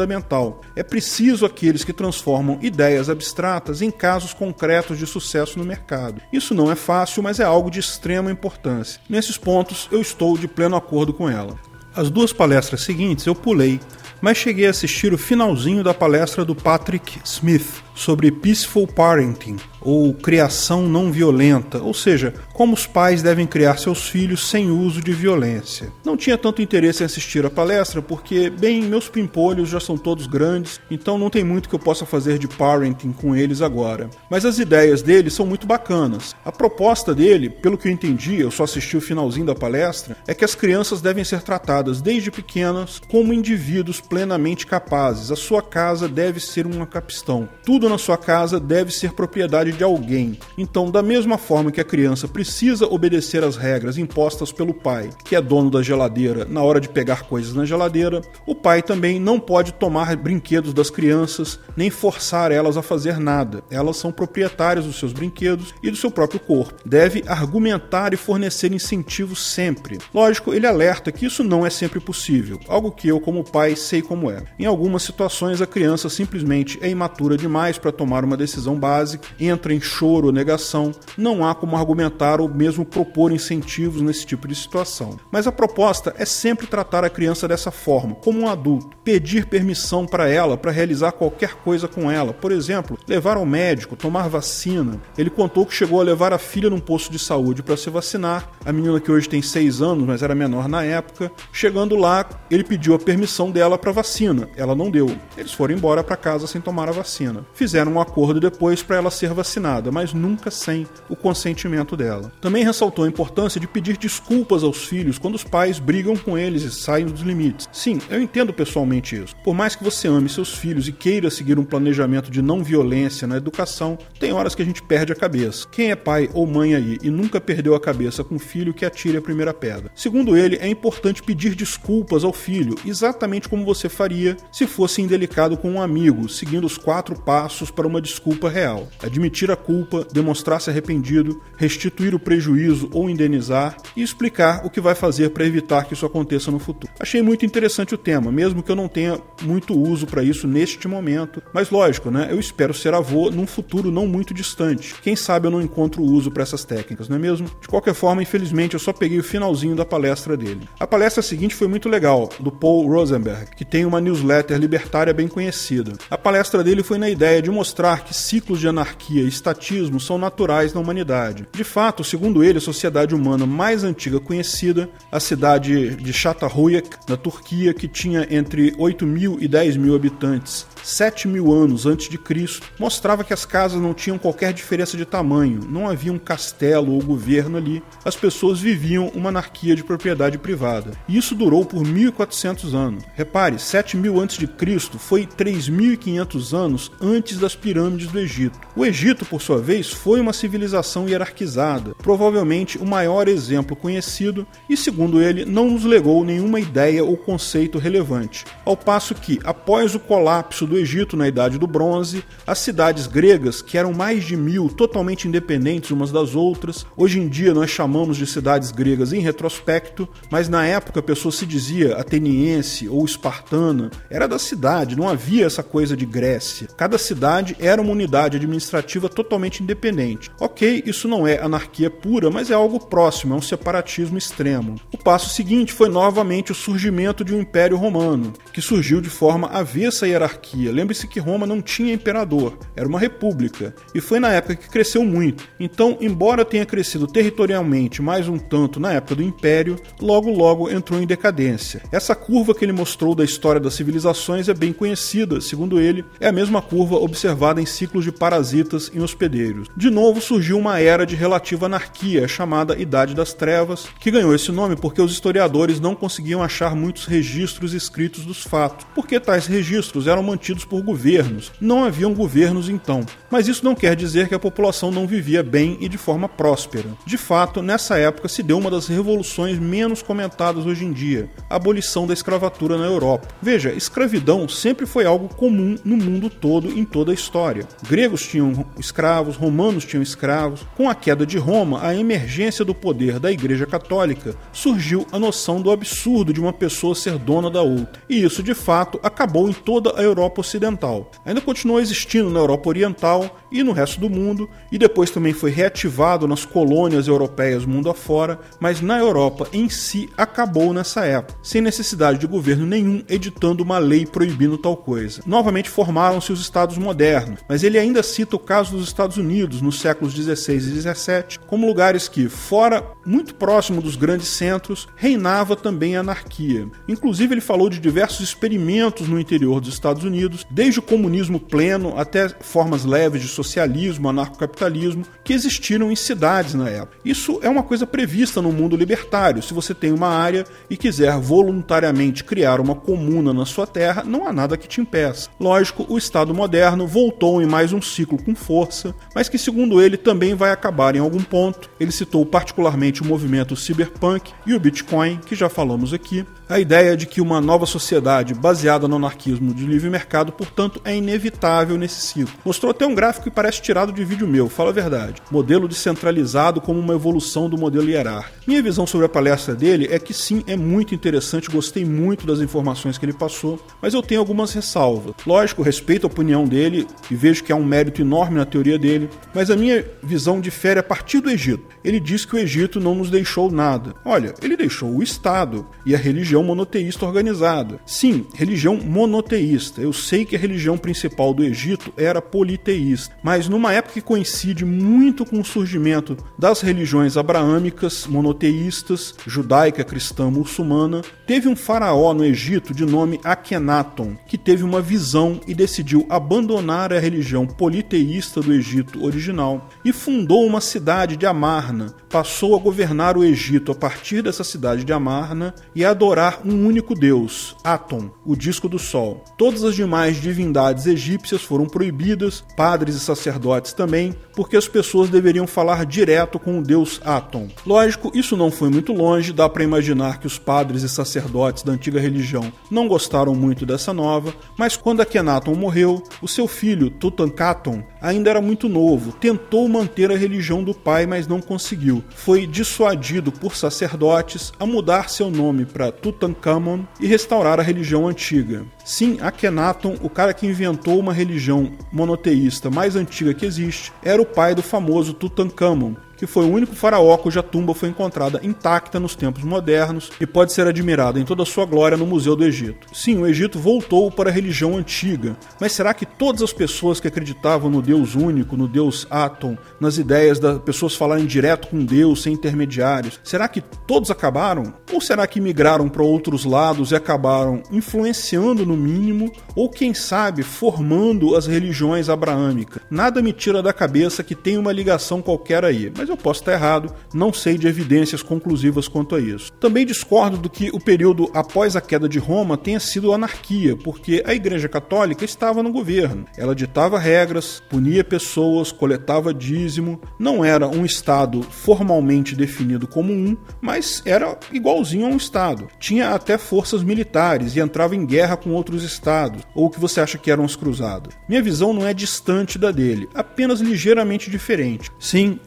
É 0.75 0.83
preciso 0.83 1.45
aqueles 1.45 1.83
que 1.83 1.93
transformam 1.93 2.59
ideias 2.61 3.09
abstratas 3.09 3.81
em 3.81 3.89
casos 3.89 4.33
concretos 4.33 4.97
de 4.97 5.07
sucesso 5.07 5.57
no 5.57 5.65
mercado. 5.65 6.21
Isso 6.31 6.53
não 6.53 6.71
é 6.71 6.75
fácil, 6.75 7.23
mas 7.23 7.39
é 7.39 7.43
algo 7.43 7.71
de 7.71 7.79
extrema 7.79 8.31
importância. 8.31 8.99
Nesses 9.09 9.37
pontos, 9.37 9.87
eu 9.91 10.01
estou 10.01 10.37
de 10.37 10.47
pleno 10.47 10.75
acordo 10.75 11.13
com 11.13 11.29
ela. 11.29 11.57
As 11.95 12.09
duas 12.09 12.33
palestras 12.33 12.81
seguintes 12.81 13.25
eu 13.25 13.33
pulei, 13.33 13.79
mas 14.21 14.37
cheguei 14.37 14.67
a 14.67 14.71
assistir 14.71 15.13
o 15.13 15.17
finalzinho 15.17 15.83
da 15.83 15.93
palestra 15.93 16.43
do 16.43 16.53
Patrick 16.53 17.19
Smith 17.23 17.84
sobre 17.95 18.31
Peaceful 18.31 18.85
Parenting, 18.85 19.55
ou 19.81 20.13
criação 20.13 20.87
não 20.87 21.11
violenta, 21.11 21.77
ou 21.77 21.93
seja, 21.93 22.33
como 22.53 22.73
os 22.73 22.87
pais 22.87 23.21
devem 23.21 23.45
criar 23.45 23.77
seus 23.77 24.07
filhos 24.09 24.49
sem 24.49 24.71
uso 24.71 25.01
de 25.01 25.13
violência. 25.13 25.91
Não 26.03 26.17
tinha 26.17 26.37
tanto 26.37 26.61
interesse 26.61 27.03
em 27.03 27.05
assistir 27.05 27.45
a 27.45 27.49
palestra 27.51 28.01
porque, 28.01 28.49
bem, 28.49 28.81
meus 28.81 29.07
pimpolhos 29.07 29.69
já 29.69 29.79
são 29.79 29.95
todos 29.95 30.25
grandes, 30.25 30.81
então 30.89 31.19
não 31.19 31.29
tem 31.29 31.43
muito 31.43 31.69
que 31.69 31.75
eu 31.75 31.79
possa 31.79 32.05
fazer 32.05 32.39
de 32.39 32.47
parenting 32.47 33.11
com 33.11 33.35
eles 33.35 33.61
agora. 33.61 34.09
Mas 34.29 34.43
as 34.43 34.57
ideias 34.57 35.03
dele 35.03 35.29
são 35.29 35.45
muito 35.45 35.67
bacanas. 35.67 36.35
A 36.43 36.51
proposta 36.51 37.13
dele, 37.13 37.49
pelo 37.49 37.77
que 37.77 37.87
eu 37.87 37.91
entendi, 37.91 38.41
eu 38.41 38.49
só 38.49 38.63
assisti 38.63 38.97
o 38.97 39.01
finalzinho 39.01 39.45
da 39.45 39.53
palestra, 39.53 40.17
é 40.27 40.33
que 40.33 40.43
as 40.43 40.55
crianças 40.55 40.99
devem 40.99 41.23
ser 41.23 41.43
tratadas 41.43 42.01
desde 42.01 42.31
pequenas 42.31 42.99
como 43.07 43.33
indivíduos 43.33 44.01
plenamente 44.01 44.65
capazes. 44.65 45.31
A 45.31 45.35
sua 45.35 45.61
casa 45.61 46.07
deve 46.07 46.39
ser 46.39 46.65
uma 46.65 46.87
capistão. 46.87 47.47
Tudo 47.63 47.84
na 47.89 47.97
sua 47.97 48.17
casa 48.17 48.59
deve 48.59 48.91
ser 48.91 49.13
propriedade 49.13 49.71
de 49.71 49.83
alguém. 49.83 50.37
Então, 50.57 50.91
da 50.91 51.01
mesma 51.01 51.37
forma 51.37 51.71
que 51.71 51.81
a 51.81 51.85
criança 51.85 52.27
precisa 52.27 52.85
obedecer 52.85 53.43
às 53.43 53.55
regras 53.55 53.97
impostas 53.97 54.51
pelo 54.51 54.73
pai, 54.73 55.09
que 55.23 55.35
é 55.35 55.41
dono 55.41 55.69
da 55.69 55.81
geladeira, 55.81 56.45
na 56.45 56.61
hora 56.61 56.79
de 56.79 56.89
pegar 56.89 57.23
coisas 57.23 57.53
na 57.53 57.65
geladeira, 57.65 58.21
o 58.45 58.55
pai 58.55 58.81
também 58.81 59.19
não 59.19 59.39
pode 59.39 59.73
tomar 59.73 60.15
brinquedos 60.15 60.73
das 60.73 60.89
crianças 60.89 61.59
nem 61.75 61.89
forçar 61.89 62.51
elas 62.51 62.77
a 62.77 62.81
fazer 62.81 63.19
nada. 63.19 63.63
Elas 63.69 63.97
são 63.97 64.11
proprietárias 64.11 64.85
dos 64.85 64.97
seus 64.97 65.13
brinquedos 65.13 65.73
e 65.81 65.89
do 65.89 65.97
seu 65.97 66.11
próprio 66.11 66.39
corpo. 66.39 66.75
Deve 66.85 67.23
argumentar 67.27 68.13
e 68.13 68.17
fornecer 68.17 68.71
incentivos 68.71 69.53
sempre. 69.53 69.97
Lógico, 70.13 70.53
ele 70.53 70.67
alerta 70.67 71.11
que 71.11 71.25
isso 71.25 71.43
não 71.43 71.65
é 71.65 71.69
sempre 71.69 71.99
possível, 71.99 72.59
algo 72.67 72.91
que 72.91 73.07
eu, 73.07 73.19
como 73.19 73.43
pai, 73.43 73.75
sei 73.75 74.01
como 74.01 74.29
é. 74.31 74.43
Em 74.57 74.65
algumas 74.65 75.03
situações, 75.03 75.61
a 75.61 75.67
criança 75.67 76.09
simplesmente 76.09 76.79
é 76.81 76.89
imatura 76.89 77.37
demais 77.37 77.74
para 77.77 77.91
tomar 77.91 78.23
uma 78.23 78.37
decisão 78.37 78.75
básica, 78.79 79.27
entra 79.39 79.73
em 79.73 79.81
choro 79.81 80.27
ou 80.27 80.33
negação, 80.33 80.91
não 81.17 81.47
há 81.47 81.53
como 81.53 81.75
argumentar 81.75 82.39
ou 82.41 82.47
mesmo 82.47 82.85
propor 82.85 83.31
incentivos 83.31 84.01
nesse 84.01 84.25
tipo 84.25 84.47
de 84.47 84.55
situação. 84.55 85.19
Mas 85.31 85.47
a 85.47 85.51
proposta 85.51 86.13
é 86.17 86.25
sempre 86.25 86.67
tratar 86.67 87.03
a 87.03 87.09
criança 87.09 87.47
dessa 87.47 87.71
forma, 87.71 88.15
como 88.15 88.41
um 88.41 88.49
adulto, 88.49 88.95
pedir 89.03 89.45
permissão 89.45 90.05
para 90.05 90.27
ela 90.29 90.57
para 90.57 90.71
realizar 90.71 91.11
qualquer 91.11 91.55
coisa 91.55 91.87
com 91.87 92.09
ela, 92.09 92.33
por 92.33 92.51
exemplo, 92.51 92.97
levar 93.07 93.37
ao 93.37 93.45
médico, 93.45 93.95
tomar 93.95 94.27
vacina. 94.27 94.99
Ele 95.17 95.29
contou 95.29 95.65
que 95.65 95.73
chegou 95.73 96.01
a 96.01 96.03
levar 96.03 96.33
a 96.33 96.37
filha 96.37 96.69
num 96.69 96.79
posto 96.79 97.11
de 97.11 97.19
saúde 97.19 97.63
para 97.63 97.77
se 97.77 97.89
vacinar, 97.89 98.49
a 98.65 98.71
menina 98.71 98.99
que 98.99 99.11
hoje 99.11 99.29
tem 99.29 99.41
6 99.41 99.81
anos, 99.81 100.05
mas 100.05 100.21
era 100.23 100.35
menor 100.35 100.67
na 100.67 100.83
época. 100.83 101.31
Chegando 101.51 101.95
lá, 101.95 102.27
ele 102.49 102.63
pediu 102.63 102.93
a 102.93 102.99
permissão 102.99 103.51
dela 103.51 103.77
para 103.77 103.91
vacina. 103.91 104.49
Ela 104.55 104.75
não 104.75 104.89
deu. 104.89 105.15
Eles 105.37 105.53
foram 105.53 105.75
embora 105.75 106.03
para 106.03 106.17
casa 106.17 106.47
sem 106.47 106.61
tomar 106.61 106.89
a 106.89 106.91
vacina. 106.91 107.45
Fizeram 107.65 107.93
um 107.93 107.99
acordo 107.99 108.39
depois 108.39 108.83
para 108.83 108.97
ela 108.97 109.09
ser 109.09 109.33
vacinada, 109.33 109.91
mas 109.91 110.13
nunca 110.13 110.51
sem 110.51 110.85
o 111.09 111.15
consentimento 111.15 111.97
dela. 111.97 112.31
Também 112.39 112.63
ressaltou 112.63 113.05
a 113.05 113.07
importância 113.07 113.59
de 113.59 113.67
pedir 113.67 113.97
desculpas 113.97 114.61
aos 114.61 114.85
filhos 114.85 115.17
quando 115.17 115.33
os 115.33 115.43
pais 115.43 115.79
brigam 115.79 116.15
com 116.15 116.37
eles 116.37 116.61
e 116.61 116.69
saem 116.69 117.07
dos 117.07 117.21
limites. 117.21 117.67
Sim, 117.71 117.99
eu 118.07 118.21
entendo 118.21 118.53
pessoalmente 118.53 119.15
isso. 119.15 119.35
Por 119.43 119.55
mais 119.55 119.75
que 119.75 119.83
você 119.83 120.07
ame 120.07 120.29
seus 120.29 120.53
filhos 120.53 120.87
e 120.87 120.91
queira 120.91 121.31
seguir 121.31 121.57
um 121.57 121.65
planejamento 121.65 122.29
de 122.29 122.39
não 122.39 122.63
violência 122.63 123.27
na 123.27 123.37
educação, 123.37 123.97
tem 124.19 124.31
horas 124.31 124.53
que 124.53 124.61
a 124.61 124.65
gente 124.65 124.83
perde 124.83 125.11
a 125.11 125.15
cabeça. 125.15 125.67
Quem 125.71 125.89
é 125.89 125.95
pai 125.95 126.29
ou 126.35 126.45
mãe 126.45 126.75
aí 126.75 126.99
e 127.01 127.09
nunca 127.09 127.41
perdeu 127.41 127.73
a 127.73 127.81
cabeça 127.81 128.23
com 128.23 128.35
o 128.35 128.39
filho 128.39 128.75
que 128.75 128.85
atire 128.85 129.17
a 129.17 129.23
primeira 129.23 129.55
pedra? 129.55 129.89
Segundo 129.95 130.37
ele, 130.37 130.57
é 130.57 130.67
importante 130.67 131.23
pedir 131.23 131.55
desculpas 131.55 132.23
ao 132.23 132.31
filho, 132.31 132.75
exatamente 132.85 133.49
como 133.49 133.65
você 133.65 133.89
faria 133.89 134.37
se 134.51 134.67
fosse 134.67 135.01
indelicado 135.01 135.57
com 135.57 135.71
um 135.71 135.81
amigo, 135.81 136.29
seguindo 136.29 136.65
os 136.65 136.77
quatro 136.77 137.19
passos 137.19 137.54
para 137.63 137.87
uma 137.87 138.01
desculpa 138.01 138.49
real: 138.49 138.87
admitir 139.01 139.49
a 139.49 139.55
culpa, 139.55 140.05
demonstrar-se 140.11 140.69
arrependido, 140.69 141.41
restituir 141.57 142.13
o 142.13 142.19
prejuízo 142.19 142.89
ou 142.91 143.09
indenizar 143.09 143.77
e 143.95 144.03
explicar 144.03 144.65
o 144.65 144.69
que 144.69 144.81
vai 144.81 144.95
fazer 144.95 145.29
para 145.29 145.45
evitar 145.45 145.85
que 145.85 145.93
isso 145.93 146.05
aconteça 146.05 146.51
no 146.51 146.59
futuro. 146.59 146.91
Achei 146.99 147.21
muito 147.21 147.45
interessante 147.45 147.95
o 147.95 147.97
tema, 147.97 148.31
mesmo 148.31 148.61
que 148.61 148.71
eu 148.71 148.75
não 148.75 148.87
tenha 148.87 149.19
muito 149.41 149.73
uso 149.73 150.05
para 150.05 150.23
isso 150.23 150.47
neste 150.47 150.87
momento, 150.87 151.41
mas 151.53 151.69
lógico, 151.69 152.11
né? 152.11 152.27
Eu 152.29 152.39
espero 152.39 152.73
ser 152.73 152.93
avô 152.93 153.29
num 153.29 153.47
futuro 153.47 153.91
não 153.91 154.07
muito 154.07 154.33
distante. 154.33 154.95
Quem 155.01 155.15
sabe 155.15 155.47
eu 155.47 155.51
não 155.51 155.61
encontro 155.61 156.03
uso 156.03 156.31
para 156.31 156.43
essas 156.43 156.65
técnicas, 156.65 157.07
não 157.07 157.15
é 157.15 157.19
mesmo? 157.19 157.49
De 157.61 157.67
qualquer 157.67 157.93
forma, 157.93 158.21
infelizmente, 158.21 158.73
eu 158.73 158.79
só 158.79 158.91
peguei 158.91 159.19
o 159.19 159.23
finalzinho 159.23 159.75
da 159.75 159.85
palestra 159.85 160.35
dele. 160.35 160.67
A 160.79 160.87
palestra 160.87 161.21
seguinte 161.21 161.55
foi 161.55 161.67
muito 161.67 161.89
legal, 161.89 162.29
do 162.39 162.51
Paul 162.51 162.87
Rosenberg, 162.87 163.55
que 163.55 163.65
tem 163.65 163.85
uma 163.85 164.01
newsletter 164.01 164.57
libertária 164.57 165.13
bem 165.13 165.27
conhecida. 165.27 165.93
A 166.09 166.17
palestra 166.17 166.63
dele 166.63 166.83
foi 166.83 166.97
na 166.97 167.09
ideia 167.09 167.41
de 167.45 167.51
mostrar 167.51 168.03
que 168.03 168.13
ciclos 168.13 168.59
de 168.59 168.67
anarquia 168.67 169.21
e 169.21 169.27
estatismo 169.27 169.99
são 169.99 170.17
naturais 170.17 170.73
na 170.73 170.81
humanidade. 170.81 171.47
De 171.53 171.63
fato, 171.63 172.03
segundo 172.03 172.43
ele, 172.43 172.57
a 172.57 172.61
sociedade 172.61 173.15
humana 173.15 173.45
mais 173.45 173.83
antiga 173.83 174.19
conhecida, 174.19 174.89
a 175.11 175.19
cidade 175.19 175.95
de 175.95 176.11
Çatalhöyük, 176.11 176.97
na 177.07 177.15
Turquia, 177.15 177.73
que 177.73 177.87
tinha 177.87 178.27
entre 178.29 178.73
8 178.77 179.05
mil 179.05 179.37
e 179.39 179.47
10 179.47 179.77
mil 179.77 179.95
habitantes, 179.95 180.65
7 180.83 181.27
mil 181.27 181.51
anos 181.51 181.85
antes 181.85 182.09
de 182.09 182.17
Cristo, 182.17 182.67
mostrava 182.77 183.23
que 183.23 183.33
as 183.33 183.45
casas 183.45 183.81
não 183.81 183.93
tinham 183.93 184.17
qualquer 184.17 184.53
diferença 184.53 184.95
de 184.95 185.05
tamanho, 185.05 185.61
não 185.67 185.87
havia 185.87 186.13
um 186.13 186.19
castelo 186.19 186.93
ou 186.93 187.01
governo 187.01 187.57
ali, 187.57 187.81
as 188.03 188.15
pessoas 188.15 188.59
viviam 188.59 189.07
uma 189.15 189.29
anarquia 189.29 189.75
de 189.75 189.83
propriedade 189.83 190.37
privada. 190.37 190.91
E 191.07 191.17
isso 191.17 191.33
durou 191.33 191.65
por 191.65 191.83
1400 191.83 192.75
anos. 192.75 193.03
Repare, 193.15 193.57
7 193.57 193.97
mil 193.97 194.19
antes 194.19 194.37
de 194.37 194.47
Cristo 194.47 194.99
foi 194.99 195.25
3.500 195.25 196.53
anos 196.55 196.91
antes 197.01 197.24
das 197.33 197.55
pirâmides 197.55 198.07
do 198.07 198.19
Egito. 198.19 198.59
O 198.75 198.85
Egito, 198.85 199.25
por 199.25 199.41
sua 199.41 199.57
vez, 199.57 199.89
foi 199.89 200.21
uma 200.21 200.33
civilização 200.33 201.09
hierarquizada, 201.09 201.95
provavelmente 201.97 202.77
o 202.77 202.85
maior 202.85 203.27
exemplo 203.27 203.75
conhecido, 203.75 204.45
e 204.69 204.77
segundo 204.77 205.19
ele, 205.19 205.45
não 205.45 205.71
nos 205.71 205.83
legou 205.83 206.23
nenhuma 206.23 206.59
ideia 206.59 207.03
ou 207.03 207.17
conceito 207.17 207.79
relevante. 207.79 208.45
Ao 208.63 208.77
passo 208.77 209.15
que, 209.15 209.39
após 209.43 209.95
o 209.95 209.99
colapso 209.99 210.67
do 210.67 210.75
do 210.75 210.79
Egito 210.79 211.15
na 211.15 211.25
Idade 211.25 211.57
do 211.57 211.65
Bronze, 211.65 212.25
as 212.45 212.59
cidades 212.59 213.07
gregas, 213.07 213.61
que 213.61 213.77
eram 213.77 213.93
mais 213.93 214.25
de 214.25 214.35
mil, 214.35 214.67
totalmente 214.67 215.25
independentes 215.25 215.89
umas 215.89 216.11
das 216.11 216.35
outras. 216.35 216.85
Hoje 216.97 217.17
em 217.17 217.29
dia 217.29 217.53
nós 217.53 217.71
chamamos 217.71 218.17
de 218.17 218.27
cidades 218.27 218.71
gregas 218.71 219.13
em 219.13 219.21
retrospecto, 219.21 220.07
mas 220.29 220.49
na 220.49 220.65
época 220.65 220.99
a 220.99 221.03
pessoa 221.03 221.31
se 221.31 221.45
dizia 221.45 221.95
ateniense 221.95 222.89
ou 222.89 223.05
espartana. 223.05 223.89
Era 224.09 224.27
da 224.27 224.37
cidade, 224.37 224.97
não 224.97 225.07
havia 225.07 225.45
essa 225.45 225.63
coisa 225.63 225.95
de 225.95 226.05
Grécia. 226.05 226.67
Cada 226.75 226.97
cidade 226.97 227.14
era 227.59 227.81
uma 227.81 227.91
unidade 227.91 228.37
administrativa 228.37 229.09
totalmente 229.09 229.63
independente. 229.63 230.31
Ok, 230.39 230.83
isso 230.85 231.07
não 231.07 231.27
é 231.27 231.39
anarquia 231.39 231.89
pura, 231.89 232.29
mas 232.29 232.51
é 232.51 232.53
algo 232.53 232.79
próximo, 232.79 233.33
é 233.33 233.37
um 233.37 233.41
separatismo 233.41 234.17
extremo. 234.17 234.75
O 234.93 234.97
passo 234.97 235.29
seguinte 235.29 235.73
foi 235.73 235.89
novamente 235.89 236.51
o 236.51 236.55
surgimento 236.55 237.23
de 237.23 237.33
um 237.33 237.41
império 237.41 237.77
romano, 237.77 238.33
que 238.51 238.61
surgiu 238.61 239.01
de 239.01 239.09
forma 239.09 239.47
avessa 239.47 240.05
à 240.05 240.09
hierarquia 240.09 240.71
Lembre-se 240.71 241.07
que 241.07 241.19
Roma 241.19 241.45
não 241.45 241.61
tinha 241.61 241.93
imperador, 241.93 242.57
era 242.75 242.87
uma 242.87 242.99
república, 242.99 243.73
e 243.93 244.01
foi 244.01 244.19
na 244.19 244.31
época 244.31 244.55
que 244.55 244.69
cresceu 244.69 245.03
muito. 245.03 245.47
Então, 245.59 245.97
embora 246.01 246.45
tenha 246.45 246.65
crescido 246.65 247.07
territorialmente 247.07 248.01
mais 248.01 248.27
um 248.27 248.37
tanto 248.37 248.79
na 248.79 248.93
época 248.93 249.15
do 249.15 249.23
Império, 249.23 249.77
logo 250.01 250.29
logo 250.29 250.69
entrou 250.69 251.01
em 251.01 251.07
decadência. 251.07 251.81
Essa 251.91 252.15
curva 252.15 252.53
que 252.53 252.63
ele 252.63 252.71
mostrou 252.71 253.15
da 253.15 253.23
história 253.23 253.59
das 253.59 253.73
civilizações 253.73 254.49
é 254.49 254.53
bem 254.53 254.73
conhecida, 254.73 255.39
segundo 255.41 255.79
ele, 255.79 256.03
é 256.19 256.27
a 256.27 256.31
mesma 256.31 256.61
curva 256.61 256.97
observada 257.05 257.61
em 257.61 257.65
ciclos 257.65 258.03
de 258.03 258.11
parasitas 258.11 258.91
em 258.93 259.01
hospedeiros. 259.01 259.67
De 259.75 259.89
novo 259.89 260.19
surgiu 260.19 260.57
uma 260.57 260.79
era 260.79 261.05
de 261.05 261.15
relativa 261.15 261.67
anarquia, 261.67 262.27
chamada 262.27 262.77
Idade 262.77 263.13
das 263.13 263.33
Trevas, 263.33 263.87
que 263.99 264.11
ganhou 264.11 264.33
esse 264.33 264.51
nome 264.51 264.75
porque 264.75 265.01
os 265.01 265.11
historiadores 265.11 265.79
não 265.79 265.95
conseguiam 265.95 266.43
achar 266.43 266.75
muitos 266.75 267.05
registros 267.05 267.73
escritos 267.73 268.25
dos 268.25 268.43
fatos, 268.43 268.85
porque 268.93 269.19
tais 269.19 269.47
registros 269.47 270.07
eram 270.07 270.23
mantidos 270.23 270.65
por 270.65 270.81
governos. 270.81 271.51
Não 271.61 271.83
haviam 271.83 272.13
governos 272.13 272.69
então, 272.69 273.05
mas 273.29 273.47
isso 273.47 273.63
não 273.63 273.75
quer 273.75 273.95
dizer 273.95 274.27
que 274.27 274.35
a 274.35 274.39
população 274.39 274.91
não 274.91 275.07
vivia 275.07 275.43
bem 275.43 275.77
e 275.79 275.87
de 275.87 275.97
forma 275.97 276.27
próspera. 276.27 276.89
De 277.05 277.17
fato, 277.17 277.61
nessa 277.61 277.97
época 277.97 278.27
se 278.27 278.43
deu 278.43 278.57
uma 278.57 278.71
das 278.71 278.87
revoluções 278.87 279.59
menos 279.59 280.01
comentadas 280.01 280.65
hoje 280.65 280.85
em 280.85 280.91
dia, 280.91 281.29
a 281.49 281.55
abolição 281.55 282.07
da 282.07 282.13
escravatura 282.13 282.77
na 282.77 282.85
Europa. 282.85 283.27
Veja, 283.41 283.71
escravidão 283.71 284.47
sempre 284.47 284.85
foi 284.85 285.05
algo 285.05 285.29
comum 285.29 285.75
no 285.83 285.97
mundo 285.97 286.29
todo 286.29 286.71
em 286.71 286.83
toda 286.95 287.11
a 287.11 287.13
história. 287.13 287.67
Gregos 287.89 288.25
tinham 288.25 288.65
escravos, 288.79 289.35
romanos 289.35 289.83
tinham 289.83 290.01
escravos. 290.01 290.65
Com 290.77 290.89
a 290.89 290.95
queda 290.95 291.25
de 291.25 291.37
Roma, 291.37 291.85
a 291.85 291.93
emergência 291.93 292.63
do 292.63 292.73
poder 292.73 293.19
da 293.19 293.29
Igreja 293.29 293.65
Católica, 293.65 294.33
surgiu 294.53 295.05
a 295.11 295.19
noção 295.19 295.59
do 295.59 295.71
absurdo 295.71 296.31
de 296.31 296.39
uma 296.39 296.53
pessoa 296.53 296.95
ser 296.95 297.17
dona 297.17 297.49
da 297.49 297.61
outra. 297.61 298.01
E 298.07 298.23
isso, 298.23 298.41
de 298.41 298.53
fato, 298.53 298.97
acabou 299.03 299.49
em 299.49 299.51
toda 299.51 299.99
a 299.99 300.01
Europa 300.01 300.39
Ocidental. 300.39 301.11
Ainda 301.25 301.41
continuou 301.41 301.81
existindo 301.81 302.29
na 302.29 302.39
Europa 302.39 302.69
Oriental 302.69 303.41
e 303.51 303.61
no 303.61 303.73
resto 303.73 303.99
do 303.99 304.09
mundo, 304.09 304.49
e 304.71 304.77
depois 304.77 305.09
também 305.11 305.33
foi 305.33 305.51
reativado 305.51 306.25
nas 306.27 306.45
colônias 306.45 307.09
europeias 307.09 307.65
mundo 307.65 307.89
afora, 307.89 308.39
mas 308.57 308.79
na 308.79 308.97
Europa 308.97 309.49
em 309.51 309.67
si 309.67 310.09
acabou 310.17 310.73
nessa 310.73 311.05
época, 311.05 311.39
sem 311.43 311.61
necessidade 311.61 312.19
de 312.19 312.27
governo 312.27 312.65
nenhum 312.65 313.03
editando 313.09 313.63
uma 313.63 313.79
lei 313.79 314.05
proibindo 314.05 314.57
tal 314.57 314.77
coisa. 314.77 315.21
Novamente 315.25 315.69
formaram-se 315.69 316.31
os 316.31 316.39
estados 316.39 316.77
modernos, 316.85 317.39
mas 317.49 317.63
ele 317.63 317.79
ainda 317.79 318.03
cita 318.03 318.35
o 318.35 318.39
caso 318.39 318.77
dos 318.77 318.87
Estados 318.87 319.17
Unidos 319.17 319.59
nos 319.59 319.81
séculos 319.81 320.13
16 320.13 320.67
e 320.67 320.71
17 320.71 321.39
como 321.39 321.65
lugares 321.65 322.07
que, 322.07 322.29
fora 322.29 322.85
muito 323.03 323.33
próximo 323.33 323.81
dos 323.81 323.95
grandes 323.95 324.27
centros, 324.27 324.87
reinava 324.95 325.55
também 325.55 325.97
a 325.97 326.01
anarquia. 326.01 326.67
Inclusive 326.87 327.33
ele 327.33 327.41
falou 327.41 327.69
de 327.69 327.79
diversos 327.79 328.21
experimentos 328.21 329.07
no 329.07 329.19
interior 329.19 329.59
dos 329.59 329.73
Estados 329.73 330.03
Unidos, 330.03 330.45
desde 330.49 330.79
o 330.79 330.83
comunismo 330.83 331.39
pleno 331.39 331.97
até 331.97 332.29
formas 332.29 332.85
leves 332.85 333.21
de 333.21 333.27
socialismo, 333.27 334.09
anarcocapitalismo, 334.09 335.03
que 335.23 335.33
existiram 335.33 335.91
em 335.91 335.95
cidades 335.95 336.53
na 336.53 336.69
época. 336.69 336.97
Isso 337.03 337.39
é 337.41 337.49
uma 337.49 337.63
coisa 337.63 337.87
prevista 337.87 338.41
no 338.41 338.51
mundo 338.51 338.75
libertário. 338.75 339.41
Se 339.41 339.53
você 339.53 339.73
tem 339.73 339.91
uma 339.91 340.09
área 340.09 340.45
e 340.69 340.77
quiser 340.77 341.17
voluntariamente 341.17 342.23
criar 342.23 342.59
uma 342.59 342.75
comuna 342.75 343.33
na 343.33 343.45
sua 343.45 343.65
terra, 343.65 344.03
não 344.03 344.27
há 344.27 344.33
nada 344.33 344.57
que 344.57 344.67
te 344.67 344.81
impeça. 344.81 345.29
Lógico, 345.39 345.85
o 345.89 345.97
Estado 345.97 346.33
moderno 346.33 346.74
voltou 346.83 347.41
em 347.41 347.45
mais 347.45 347.71
um 347.71 347.81
ciclo 347.81 348.21
com 348.21 348.35
força, 348.35 348.93
mas 349.13 349.29
que, 349.29 349.37
segundo 349.37 349.81
ele, 349.81 349.97
também 349.97 350.35
vai 350.35 350.51
acabar 350.51 350.95
em 350.95 350.99
algum 350.99 351.23
ponto. 351.23 351.69
Ele 351.79 351.91
citou 351.91 352.25
particularmente 352.25 353.01
o 353.01 353.05
movimento 353.05 353.55
cyberpunk 353.55 354.33
e 354.45 354.53
o 354.53 354.59
Bitcoin, 354.59 355.17
que 355.25 355.35
já 355.35 355.47
falamos 355.47 355.93
aqui. 355.93 356.25
A 356.47 356.59
ideia 356.59 356.95
de 356.95 357.07
que 357.07 357.21
uma 357.21 357.41
nova 357.41 357.65
sociedade 357.65 358.35
baseada 358.35 358.87
no 358.87 358.97
anarquismo 358.97 359.51
de 359.51 359.65
livre 359.65 359.89
mercado, 359.89 360.31
portanto, 360.31 360.79
é 360.85 360.95
inevitável 360.95 361.75
nesse 361.75 361.99
ciclo. 361.99 362.35
Mostrou 362.45 362.69
até 362.69 362.85
um 362.85 362.93
gráfico 362.93 363.23
que 363.23 363.35
parece 363.35 363.63
tirado 363.63 363.91
de 363.91 364.05
vídeo 364.05 364.27
meu, 364.27 364.47
fala 364.47 364.69
a 364.69 364.73
verdade. 364.73 365.23
Modelo 365.31 365.67
descentralizado 365.67 366.61
como 366.61 366.79
uma 366.79 366.93
evolução 366.93 367.49
do 367.49 367.57
modelo 367.57 367.89
hierárquico. 367.89 368.37
Minha 368.45 368.61
visão 368.61 368.85
sobre 368.85 369.07
a 369.07 369.09
palestra 369.09 369.55
dele 369.55 369.87
é 369.89 369.97
que 369.97 370.13
sim, 370.13 370.43
é 370.45 370.55
muito 370.55 370.93
interessante, 370.93 371.49
gostei 371.49 371.83
muito 371.83 372.27
das 372.27 372.39
informações 372.39 372.99
que 372.99 373.05
ele 373.05 373.13
passou, 373.13 373.59
mas 373.81 373.95
eu 373.95 374.03
tenho 374.03 374.21
algumas 374.21 374.53
ressalvas. 374.53 375.15
Lógico, 375.25 375.63
respeito 375.63 376.05
a 376.05 376.11
opinião 376.11 376.45
dele 376.45 376.85
e 377.09 377.15
vejo 377.15 377.43
que 377.43 377.51
há 377.51 377.55
um 377.55 377.65
mérito 377.65 378.03
enorme 378.03 378.37
na 378.37 378.45
teoria 378.45 378.77
dele, 378.77 379.09
mas 379.33 379.49
a 379.49 379.55
minha 379.55 379.83
visão 380.03 380.39
difere 380.39 380.79
a 380.79 380.83
partir 380.83 381.21
do 381.21 381.31
Egito. 381.31 381.65
Ele 381.83 381.99
diz 381.99 382.23
que 382.23 382.35
o 382.35 382.39
Egito 382.39 382.79
não 382.79 382.93
nos 382.93 383.09
deixou 383.09 383.49
nada. 383.49 383.95
Olha, 384.05 384.35
ele 384.43 384.55
deixou 384.55 384.95
o 384.95 385.01
Estado 385.01 385.65
e 385.83 385.95
a 385.95 385.97
religião 385.97 386.34
monoteísta 386.43 387.05
organizada. 387.05 387.79
Sim, 387.85 388.25
religião 388.33 388.77
monoteísta. 388.77 389.81
Eu 389.81 389.93
sei 389.93 390.25
que 390.25 390.35
a 390.35 390.39
religião 390.39 390.77
principal 390.77 391.33
do 391.33 391.43
Egito 391.43 391.91
era 391.97 392.21
politeísta, 392.21 393.15
mas 393.23 393.47
numa 393.47 393.73
época 393.73 393.95
que 393.95 394.01
coincide 394.01 394.65
muito 394.65 395.25
com 395.25 395.39
o 395.39 395.45
surgimento 395.45 396.17
das 396.37 396.61
religiões 396.61 397.17
abraâmicas, 397.17 398.07
monoteístas, 398.07 399.13
judaica, 399.25 399.83
cristã, 399.83 400.29
muçulmana, 400.29 401.01
teve 401.25 401.47
um 401.47 401.55
faraó 401.55 402.13
no 402.13 402.25
Egito 402.25 402.73
de 402.73 402.85
nome 402.85 403.19
Akhenaton, 403.23 404.15
que 404.27 404.37
teve 404.37 404.63
uma 404.63 404.81
visão 404.81 405.39
e 405.47 405.53
decidiu 405.53 406.05
abandonar 406.09 406.91
a 406.91 406.99
religião 406.99 407.45
politeísta 407.45 408.41
do 408.41 408.53
Egito 408.53 409.03
original 409.03 409.69
e 409.83 409.91
fundou 409.91 410.45
uma 410.45 410.61
cidade 410.61 411.15
de 411.15 411.25
Amarna. 411.25 411.93
Passou 412.09 412.55
a 412.55 412.59
governar 412.59 413.17
o 413.17 413.23
Egito 413.23 413.71
a 413.71 413.75
partir 413.75 414.21
dessa 414.21 414.43
cidade 414.43 414.83
de 414.83 414.93
Amarna 414.93 415.53
e 415.73 415.83
a 415.83 415.91
adorar 415.91 416.24
um 416.45 416.65
único 416.65 416.93
deus, 416.93 417.55
Aton, 417.63 418.09
o 418.25 418.35
disco 418.35 418.69
do 418.69 418.79
sol. 418.79 419.23
Todas 419.37 419.63
as 419.63 419.75
demais 419.75 420.21
divindades 420.21 420.85
egípcias 420.85 421.41
foram 421.41 421.65
proibidas, 421.65 422.43
padres 422.55 422.95
e 422.95 422.99
sacerdotes 422.99 423.73
também, 423.73 424.13
porque 424.35 424.57
as 424.57 424.67
pessoas 424.67 425.09
deveriam 425.09 425.47
falar 425.47 425.85
direto 425.85 426.39
com 426.39 426.59
o 426.59 426.63
deus 426.63 427.01
Aton. 427.03 427.47
Lógico, 427.65 428.11
isso 428.13 428.37
não 428.37 428.51
foi 428.51 428.69
muito 428.69 428.93
longe, 428.93 429.33
dá 429.33 429.47
para 429.49 429.63
imaginar 429.63 430.19
que 430.19 430.27
os 430.27 430.37
padres 430.37 430.83
e 430.83 430.89
sacerdotes 430.89 431.63
da 431.63 431.71
antiga 431.71 431.99
religião 431.99 432.51
não 432.69 432.87
gostaram 432.87 433.35
muito 433.35 433.65
dessa 433.65 433.93
nova, 433.93 434.33
mas 434.57 434.75
quando 434.75 435.01
Akhenaton 435.01 435.55
morreu, 435.55 436.03
o 436.21 436.27
seu 436.27 436.47
filho 436.47 436.89
Tutankhaton 436.89 437.83
ainda 438.05 438.29
era 438.29 438.41
muito 438.41 438.69
novo, 438.69 439.11
tentou 439.13 439.67
manter 439.67 440.11
a 440.11 440.17
religião 440.17 440.63
do 440.63 440.73
pai, 440.73 441.07
mas 441.07 441.27
não 441.27 441.41
conseguiu. 441.41 442.03
Foi 442.15 442.45
dissuadido 442.45 443.31
por 443.31 443.55
sacerdotes 443.55 444.53
a 444.59 444.65
mudar 444.65 445.09
seu 445.09 445.31
nome 445.31 445.65
para 445.65 445.91
Tutankhamon 445.91 446.83
e 446.99 447.07
restaurar 447.07 447.59
a 447.59 447.63
religião 447.63 448.07
antiga. 448.07 448.63
Sim, 448.85 449.17
Akhenaton, 449.21 449.95
o 450.01 450.09
cara 450.09 450.33
que 450.33 450.45
inventou 450.45 450.99
uma 450.99 451.13
religião 451.13 451.71
monoteísta 451.91 452.69
mais 452.69 452.95
antiga 452.95 453.33
que 453.33 453.45
existe, 453.45 453.91
era 454.03 454.21
o 454.21 454.25
pai 454.25 454.53
do 454.53 454.61
famoso 454.61 455.13
Tutankhamon, 455.13 455.95
que 456.17 456.27
foi 456.27 456.45
o 456.45 456.51
único 456.51 456.75
faraó 456.75 457.17
cuja 457.17 457.43
tumba 457.43 457.73
foi 457.73 457.89
encontrada 457.89 458.39
intacta 458.43 458.99
nos 458.99 459.15
tempos 459.15 459.43
modernos 459.43 460.11
e 460.19 460.25
pode 460.25 460.53
ser 460.53 460.67
admirada 460.67 461.19
em 461.19 461.25
toda 461.25 461.43
a 461.43 461.45
sua 461.45 461.65
glória 461.65 461.97
no 461.97 462.05
Museu 462.05 462.35
do 462.35 462.45
Egito. 462.45 462.87
Sim, 462.93 463.17
o 463.19 463.27
Egito 463.27 463.59
voltou 463.59 464.11
para 464.11 464.29
a 464.29 464.33
religião 464.33 464.77
antiga, 464.77 465.35
mas 465.59 465.71
será 465.71 465.93
que 465.93 466.05
todas 466.05 466.41
as 466.41 466.53
pessoas 466.53 466.99
que 466.99 467.07
acreditavam 467.07 467.69
no 467.69 467.81
Deus 467.81 468.15
único, 468.15 468.55
no 468.57 468.67
Deus 468.67 469.07
Atom, 469.09 469.57
nas 469.79 469.97
ideias 469.97 470.39
das 470.39 470.59
pessoas 470.59 470.95
falarem 470.95 471.25
direto 471.25 471.67
com 471.67 471.83
Deus, 471.83 472.23
sem 472.23 472.33
intermediários, 472.33 473.19
será 473.23 473.47
que 473.47 473.61
todos 473.61 474.11
acabaram? 474.11 474.73
Ou 474.93 475.01
será 475.01 475.27
que 475.27 475.41
migraram 475.41 475.89
para 475.89 476.03
outros 476.03 476.45
lados 476.45 476.91
e 476.91 476.95
acabaram 476.95 477.61
influenciando 477.71 478.65
no 478.65 478.77
mínimo, 478.77 479.31
ou 479.55 479.69
quem 479.69 479.93
sabe 479.93 480.43
formando 480.43 481.35
as 481.35 481.47
religiões 481.47 482.09
abraâmicas? 482.09 482.81
Nada 482.89 483.21
me 483.21 483.33
tira 483.33 483.61
da 483.61 483.73
cabeça 483.73 484.23
que 484.23 484.35
tem 484.35 484.57
uma 484.57 484.71
ligação 484.71 485.21
qualquer 485.21 485.63
aí, 485.63 485.91
mas 486.05 486.09
eu 486.11 486.17
posso 486.17 486.41
estar 486.41 486.53
errado, 486.53 486.93
não 487.11 487.33
sei 487.33 487.57
de 487.57 487.67
evidências 487.67 488.21
conclusivas 488.21 488.87
quanto 488.87 489.15
a 489.15 489.19
isso. 489.19 489.51
Também 489.53 489.85
discordo 489.85 490.37
do 490.37 490.49
que 490.49 490.69
o 490.69 490.79
período 490.79 491.31
após 491.33 491.75
a 491.75 491.81
queda 491.81 492.07
de 492.07 492.19
Roma 492.19 492.55
tenha 492.57 492.79
sido 492.79 493.11
anarquia, 493.11 493.75
porque 493.75 494.23
a 494.25 494.33
Igreja 494.33 494.69
Católica 494.69 495.25
estava 495.25 495.63
no 495.63 495.71
governo. 495.71 496.25
Ela 496.37 496.53
ditava 496.53 496.99
regras, 496.99 497.61
punia 497.67 498.03
pessoas, 498.03 498.71
coletava 498.71 499.33
dízimo, 499.33 499.99
não 500.19 500.45
era 500.45 500.67
um 500.67 500.85
Estado 500.85 501.41
formalmente 501.41 502.35
definido 502.35 502.85
como 502.87 503.11
um, 503.11 503.35
mas 503.59 504.03
era 504.05 504.37
igualzinho 504.53 505.07
a 505.07 505.09
um 505.09 505.17
Estado. 505.17 505.67
Tinha 505.79 506.11
até 506.11 506.37
forças 506.37 506.83
militares 506.83 507.55
e 507.55 507.59
entrava 507.59 507.95
em 507.95 508.05
guerra 508.05 508.37
com 508.37 508.51
outros 508.51 508.83
Estados, 508.83 509.41
ou 509.55 509.65
o 509.65 509.69
que 509.71 509.79
você 509.79 509.99
acha 509.99 510.19
que 510.19 510.29
eram 510.29 510.45
as 510.45 510.55
cruzadas. 510.55 511.15
Minha 511.27 511.41
visão 511.41 511.73
não 511.73 511.87
é 511.87 511.95
distante 511.95 512.59
da 512.59 512.69
dele, 512.69 513.09
apenas 513.15 513.59
ligeiramente 513.59 514.29
diferente. 514.29 514.91
Sim, 514.99 515.39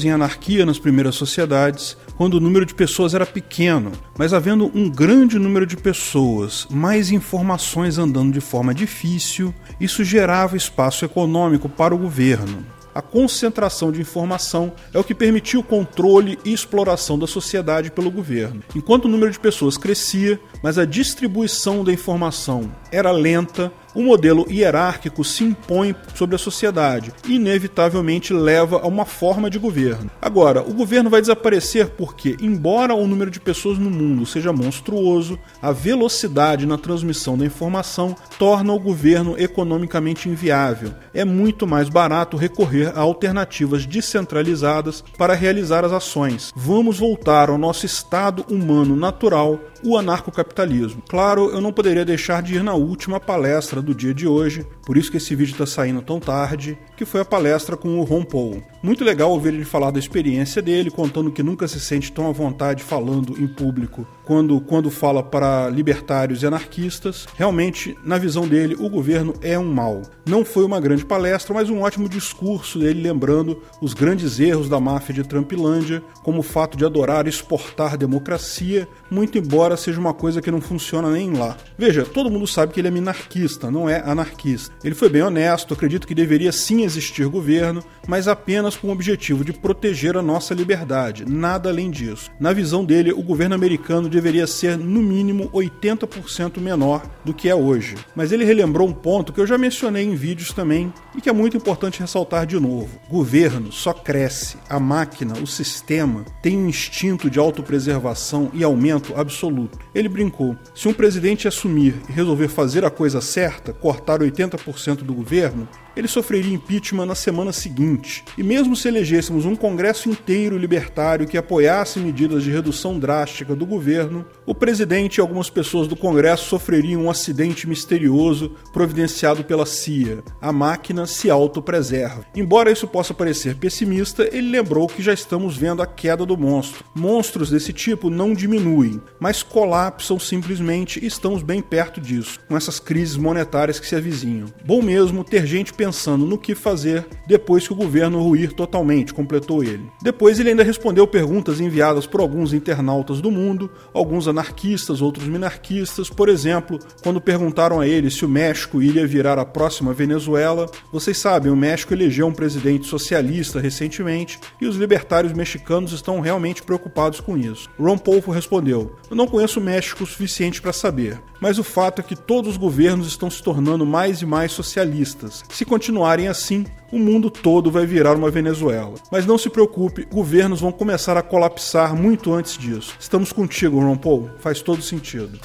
vivimos 0.00 0.04
em 0.04 0.10
anarquia 0.10 0.66
nas 0.66 0.78
primeiras 0.78 1.14
sociedades, 1.14 1.96
quando 2.16 2.34
o 2.34 2.40
número 2.40 2.66
de 2.66 2.74
pessoas 2.74 3.14
era 3.14 3.26
pequeno, 3.26 3.92
mas 4.18 4.32
havendo 4.32 4.70
um 4.74 4.88
grande 4.88 5.38
número 5.38 5.66
de 5.66 5.76
pessoas, 5.76 6.66
mais 6.70 7.10
informações 7.10 7.98
andando 7.98 8.32
de 8.32 8.40
forma 8.40 8.74
difícil, 8.74 9.54
isso 9.80 10.04
gerava 10.04 10.56
espaço 10.56 11.04
econômico 11.04 11.68
para 11.68 11.94
o 11.94 11.98
governo. 11.98 12.64
A 12.92 13.00
concentração 13.00 13.92
de 13.92 14.00
informação 14.00 14.72
é 14.92 14.98
o 14.98 15.04
que 15.04 15.14
permitiu 15.14 15.60
o 15.60 15.64
controle 15.64 16.38
e 16.44 16.52
exploração 16.52 17.16
da 17.16 17.26
sociedade 17.26 17.90
pelo 17.90 18.10
governo. 18.10 18.62
Enquanto 18.74 19.04
o 19.04 19.08
número 19.08 19.30
de 19.30 19.38
pessoas 19.38 19.78
crescia, 19.78 20.40
mas 20.60 20.76
a 20.76 20.84
distribuição 20.84 21.84
da 21.84 21.92
informação 21.92 22.70
era 22.90 23.12
lenta, 23.12 23.72
o 23.94 24.02
modelo 24.02 24.46
hierárquico 24.50 25.24
se 25.24 25.44
impõe 25.44 25.94
sobre 26.14 26.36
a 26.36 26.38
sociedade 26.38 27.12
e, 27.26 27.34
inevitavelmente, 27.34 28.32
leva 28.32 28.80
a 28.80 28.86
uma 28.86 29.04
forma 29.04 29.50
de 29.50 29.58
governo. 29.58 30.10
Agora, 30.20 30.62
o 30.62 30.72
governo 30.72 31.10
vai 31.10 31.20
desaparecer 31.20 31.88
porque, 31.90 32.36
embora 32.40 32.94
o 32.94 33.06
número 33.06 33.30
de 33.30 33.40
pessoas 33.40 33.78
no 33.78 33.90
mundo 33.90 34.26
seja 34.26 34.52
monstruoso, 34.52 35.38
a 35.60 35.72
velocidade 35.72 36.66
na 36.66 36.78
transmissão 36.78 37.36
da 37.36 37.44
informação 37.44 38.14
torna 38.38 38.72
o 38.72 38.78
governo 38.78 39.36
economicamente 39.38 40.28
inviável. 40.28 40.92
É 41.12 41.24
muito 41.24 41.66
mais 41.66 41.88
barato 41.88 42.36
recorrer 42.36 42.92
a 42.96 43.00
alternativas 43.00 43.86
descentralizadas 43.86 45.02
para 45.18 45.34
realizar 45.34 45.84
as 45.84 45.92
ações. 45.92 46.52
Vamos 46.54 46.98
voltar 46.98 47.50
ao 47.50 47.58
nosso 47.58 47.86
estado 47.86 48.44
humano 48.48 48.96
natural, 48.96 49.60
o 49.82 49.96
anarcocapitalismo. 49.96 51.02
Claro, 51.08 51.50
eu 51.50 51.60
não 51.60 51.72
poderia 51.72 52.04
deixar 52.04 52.42
de 52.42 52.56
ir 52.56 52.62
na 52.62 52.74
última 52.74 53.18
palestra 53.18 53.79
do 53.82 53.94
dia 53.94 54.14
de 54.14 54.26
hoje, 54.26 54.66
por 54.84 54.96
isso 54.96 55.10
que 55.10 55.16
esse 55.16 55.34
vídeo 55.34 55.52
está 55.52 55.66
saindo 55.66 56.02
tão 56.02 56.20
tarde, 56.20 56.78
que 56.96 57.04
foi 57.04 57.20
a 57.20 57.24
palestra 57.24 57.76
com 57.76 57.98
o 57.98 58.04
Ron 58.04 58.24
Paul. 58.24 58.62
Muito 58.82 59.04
legal 59.04 59.30
ouvir 59.30 59.54
ele 59.54 59.64
falar 59.64 59.90
da 59.90 59.98
experiência 59.98 60.62
dele, 60.62 60.90
contando 60.90 61.30
que 61.30 61.42
nunca 61.42 61.68
se 61.68 61.80
sente 61.80 62.12
tão 62.12 62.28
à 62.28 62.32
vontade 62.32 62.82
falando 62.82 63.38
em 63.38 63.46
público 63.46 64.06
quando, 64.30 64.60
quando 64.60 64.90
fala 64.90 65.24
para 65.24 65.68
libertários 65.68 66.42
e 66.42 66.46
anarquistas. 66.46 67.26
Realmente, 67.36 67.96
na 68.04 68.16
visão 68.16 68.46
dele, 68.46 68.76
o 68.78 68.88
governo 68.88 69.34
é 69.42 69.58
um 69.58 69.72
mal. 69.72 70.02
Não 70.24 70.44
foi 70.44 70.64
uma 70.64 70.80
grande 70.80 71.04
palestra, 71.04 71.52
mas 71.52 71.68
um 71.68 71.80
ótimo 71.80 72.08
discurso 72.08 72.78
dele 72.78 73.02
lembrando 73.02 73.60
os 73.80 73.92
grandes 73.92 74.38
erros 74.38 74.68
da 74.68 74.78
máfia 74.78 75.14
de 75.14 75.24
Trumpilândia, 75.24 76.00
como 76.22 76.38
o 76.38 76.44
fato 76.44 76.78
de 76.78 76.84
adorar 76.84 77.26
exportar 77.26 77.96
democracia, 77.96 78.86
muito 79.10 79.38
embora 79.38 79.76
seja 79.76 79.98
uma 79.98 80.14
coisa 80.14 80.40
que 80.40 80.50
não 80.50 80.60
funciona 80.60 81.10
nem 81.10 81.32
lá. 81.32 81.56
Veja, 81.76 82.04
todo 82.04 82.30
mundo 82.30 82.46
sabe 82.46 82.72
que 82.72 82.80
ele 82.80 82.88
é 82.88 82.90
minarquista, 82.90 83.70
não 83.70 83.88
é 83.88 84.02
anarquista. 84.04 84.74
Ele 84.84 84.94
foi 84.94 85.08
bem 85.08 85.22
honesto, 85.22 85.74
acredito 85.74 86.06
que 86.06 86.14
deveria 86.14 86.52
sim 86.52 86.82
existir 86.82 87.26
governo, 87.26 87.82
mas 88.06 88.28
apenas 88.28 88.76
com 88.76 88.88
o 88.88 88.92
objetivo 88.92 89.44
de 89.44 89.52
proteger 89.52 90.16
a 90.16 90.22
nossa 90.22 90.54
liberdade, 90.54 91.24
nada 91.26 91.68
além 91.68 91.90
disso. 91.90 92.30
Na 92.38 92.52
visão 92.52 92.84
dele, 92.84 93.12
o 93.12 93.22
governo 93.22 93.54
americano 93.54 94.08
deveria 94.08 94.46
ser 94.46 94.76
no 94.76 95.02
mínimo 95.02 95.50
80% 95.50 96.58
menor 96.58 97.02
do 97.24 97.34
que 97.34 97.48
é 97.48 97.54
hoje. 97.54 97.96
Mas 98.14 98.32
ele 98.32 98.44
relembrou 98.44 98.86
um 98.86 98.92
ponto 98.92 99.32
que 99.32 99.40
eu 99.40 99.46
já 99.46 99.58
mencionei 99.58 100.04
em 100.04 100.14
vídeos 100.14 100.52
também 100.52 100.92
e 101.16 101.20
que 101.20 101.28
é 101.28 101.32
muito 101.32 101.56
importante 101.56 102.00
ressaltar 102.00 102.46
de 102.46 102.58
novo. 102.58 103.00
Governo 103.08 103.72
só 103.72 103.92
cresce, 103.92 104.56
a 104.68 104.78
máquina, 104.78 105.34
o 105.34 105.46
sistema 105.46 106.24
tem 106.42 106.56
um 106.56 106.68
instinto 106.68 107.30
de 107.30 107.38
autopreservação 107.38 108.50
e 108.52 108.62
aumento 108.62 108.99
absoluto. 109.16 109.78
Ele 109.94 110.08
brincou: 110.08 110.56
se 110.74 110.88
um 110.88 110.92
presidente 110.92 111.48
assumir 111.48 111.94
e 112.08 112.12
resolver 112.12 112.48
fazer 112.48 112.84
a 112.84 112.90
coisa 112.90 113.20
certa, 113.20 113.72
cortar 113.72 114.20
80% 114.20 114.96
do 114.96 115.14
governo, 115.14 115.68
ele 115.96 116.08
sofreria 116.08 116.54
impeachment 116.54 117.06
na 117.06 117.14
semana 117.14 117.52
seguinte. 117.52 118.24
E 118.36 118.42
mesmo 118.42 118.76
se 118.76 118.88
elegêssemos 118.88 119.44
um 119.44 119.56
Congresso 119.56 120.08
inteiro 120.08 120.56
libertário 120.56 121.26
que 121.26 121.38
apoiasse 121.38 121.98
medidas 121.98 122.42
de 122.42 122.50
redução 122.50 122.98
drástica 122.98 123.54
do 123.54 123.66
governo, 123.66 124.24
o 124.46 124.54
presidente 124.54 125.18
e 125.18 125.20
algumas 125.20 125.50
pessoas 125.50 125.86
do 125.86 125.96
Congresso 125.96 126.44
sofreriam 126.44 127.02
um 127.02 127.10
acidente 127.10 127.68
misterioso 127.68 128.56
providenciado 128.72 129.44
pela 129.44 129.66
CIA. 129.66 130.22
A 130.40 130.52
máquina 130.52 131.06
se 131.06 131.30
autopreserva. 131.30 132.24
Embora 132.34 132.70
isso 132.70 132.86
possa 132.86 133.14
parecer 133.14 133.56
pessimista, 133.56 134.28
ele 134.32 134.50
lembrou 134.50 134.86
que 134.86 135.02
já 135.02 135.12
estamos 135.12 135.56
vendo 135.56 135.82
a 135.82 135.86
queda 135.86 136.24
do 136.24 136.36
monstro. 136.36 136.84
Monstros 136.94 137.50
desse 137.50 137.72
tipo 137.72 138.10
não 138.10 138.34
diminuem, 138.34 139.00
mas 139.18 139.42
colapsam 139.42 140.18
simplesmente 140.18 141.02
e 141.02 141.06
estamos 141.06 141.42
bem 141.42 141.60
perto 141.60 142.00
disso, 142.00 142.40
com 142.48 142.56
essas 142.56 142.80
crises 142.80 143.16
monetárias 143.16 143.78
que 143.78 143.86
se 143.86 143.96
avizinham. 143.96 144.48
Bom 144.64 144.82
mesmo 144.82 145.24
ter 145.24 145.46
gente 145.46 145.72
pensando 145.80 146.26
no 146.26 146.36
que 146.36 146.54
fazer 146.54 147.06
depois 147.26 147.66
que 147.66 147.72
o 147.72 147.76
governo 147.76 148.22
ruir 148.22 148.52
totalmente, 148.52 149.14
completou 149.14 149.64
ele. 149.64 149.90
Depois 150.02 150.38
ele 150.38 150.50
ainda 150.50 150.62
respondeu 150.62 151.06
perguntas 151.06 151.58
enviadas 151.58 152.06
por 152.06 152.20
alguns 152.20 152.52
internautas 152.52 153.22
do 153.22 153.30
mundo, 153.30 153.70
alguns 153.94 154.28
anarquistas, 154.28 155.00
outros 155.00 155.26
minarquistas. 155.26 156.10
Por 156.10 156.28
exemplo, 156.28 156.78
quando 157.02 157.18
perguntaram 157.18 157.80
a 157.80 157.88
ele 157.88 158.10
se 158.10 158.26
o 158.26 158.28
México 158.28 158.82
iria 158.82 159.06
virar 159.06 159.38
a 159.38 159.44
próxima 159.46 159.94
Venezuela, 159.94 160.70
vocês 160.92 161.16
sabem, 161.16 161.50
o 161.50 161.56
México 161.56 161.94
elegeu 161.94 162.26
um 162.26 162.34
presidente 162.34 162.86
socialista 162.86 163.58
recentemente 163.58 164.38
e 164.60 164.66
os 164.66 164.76
libertários 164.76 165.32
mexicanos 165.32 165.92
estão 165.92 166.20
realmente 166.20 166.62
preocupados 166.62 167.20
com 167.20 167.38
isso. 167.38 167.70
Ron 167.78 167.96
Paul 167.96 168.20
respondeu: 168.20 168.96
Eu 169.08 169.16
não 169.16 169.26
conheço 169.26 169.60
o 169.60 169.62
México 169.62 170.04
o 170.04 170.06
suficiente 170.06 170.60
para 170.60 170.74
saber, 170.74 171.22
mas 171.40 171.58
o 171.58 171.64
fato 171.64 172.00
é 172.00 172.04
que 172.04 172.14
todos 172.14 172.50
os 172.50 172.56
governos 172.58 173.06
estão 173.06 173.30
se 173.30 173.42
tornando 173.42 173.86
mais 173.86 174.20
e 174.20 174.26
mais 174.26 174.52
socialistas. 174.52 175.42
Se 175.48 175.69
continuarem 175.70 176.26
assim, 176.26 176.66
o 176.90 176.98
mundo 176.98 177.30
todo 177.30 177.70
vai 177.70 177.86
virar 177.86 178.16
uma 178.16 178.28
Venezuela. 178.28 178.94
Mas 179.08 179.24
não 179.24 179.38
se 179.38 179.48
preocupe, 179.48 180.04
governos 180.04 180.60
vão 180.60 180.72
começar 180.72 181.16
a 181.16 181.22
colapsar 181.22 181.94
muito 181.94 182.34
antes 182.34 182.58
disso. 182.58 182.96
Estamos 182.98 183.32
contigo, 183.32 183.78
Ron 183.78 183.96
Paul. 183.96 184.30
Faz 184.40 184.60
todo 184.60 184.82
sentido. 184.82 185.38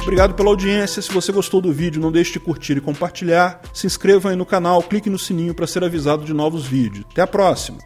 Obrigado 0.00 0.32
pela 0.32 0.48
audiência. 0.48 1.02
Se 1.02 1.12
você 1.12 1.32
gostou 1.32 1.60
do 1.60 1.70
vídeo, 1.70 2.00
não 2.00 2.10
deixe 2.10 2.32
de 2.32 2.40
curtir 2.40 2.78
e 2.78 2.80
compartilhar. 2.80 3.60
Se 3.74 3.86
inscreva 3.86 4.30
aí 4.30 4.36
no 4.36 4.46
canal, 4.46 4.82
clique 4.82 5.10
no 5.10 5.18
sininho 5.18 5.54
para 5.54 5.66
ser 5.66 5.84
avisado 5.84 6.24
de 6.24 6.32
novos 6.32 6.64
vídeos. 6.64 7.04
Até 7.10 7.20
a 7.20 7.26
próxima! 7.26 7.76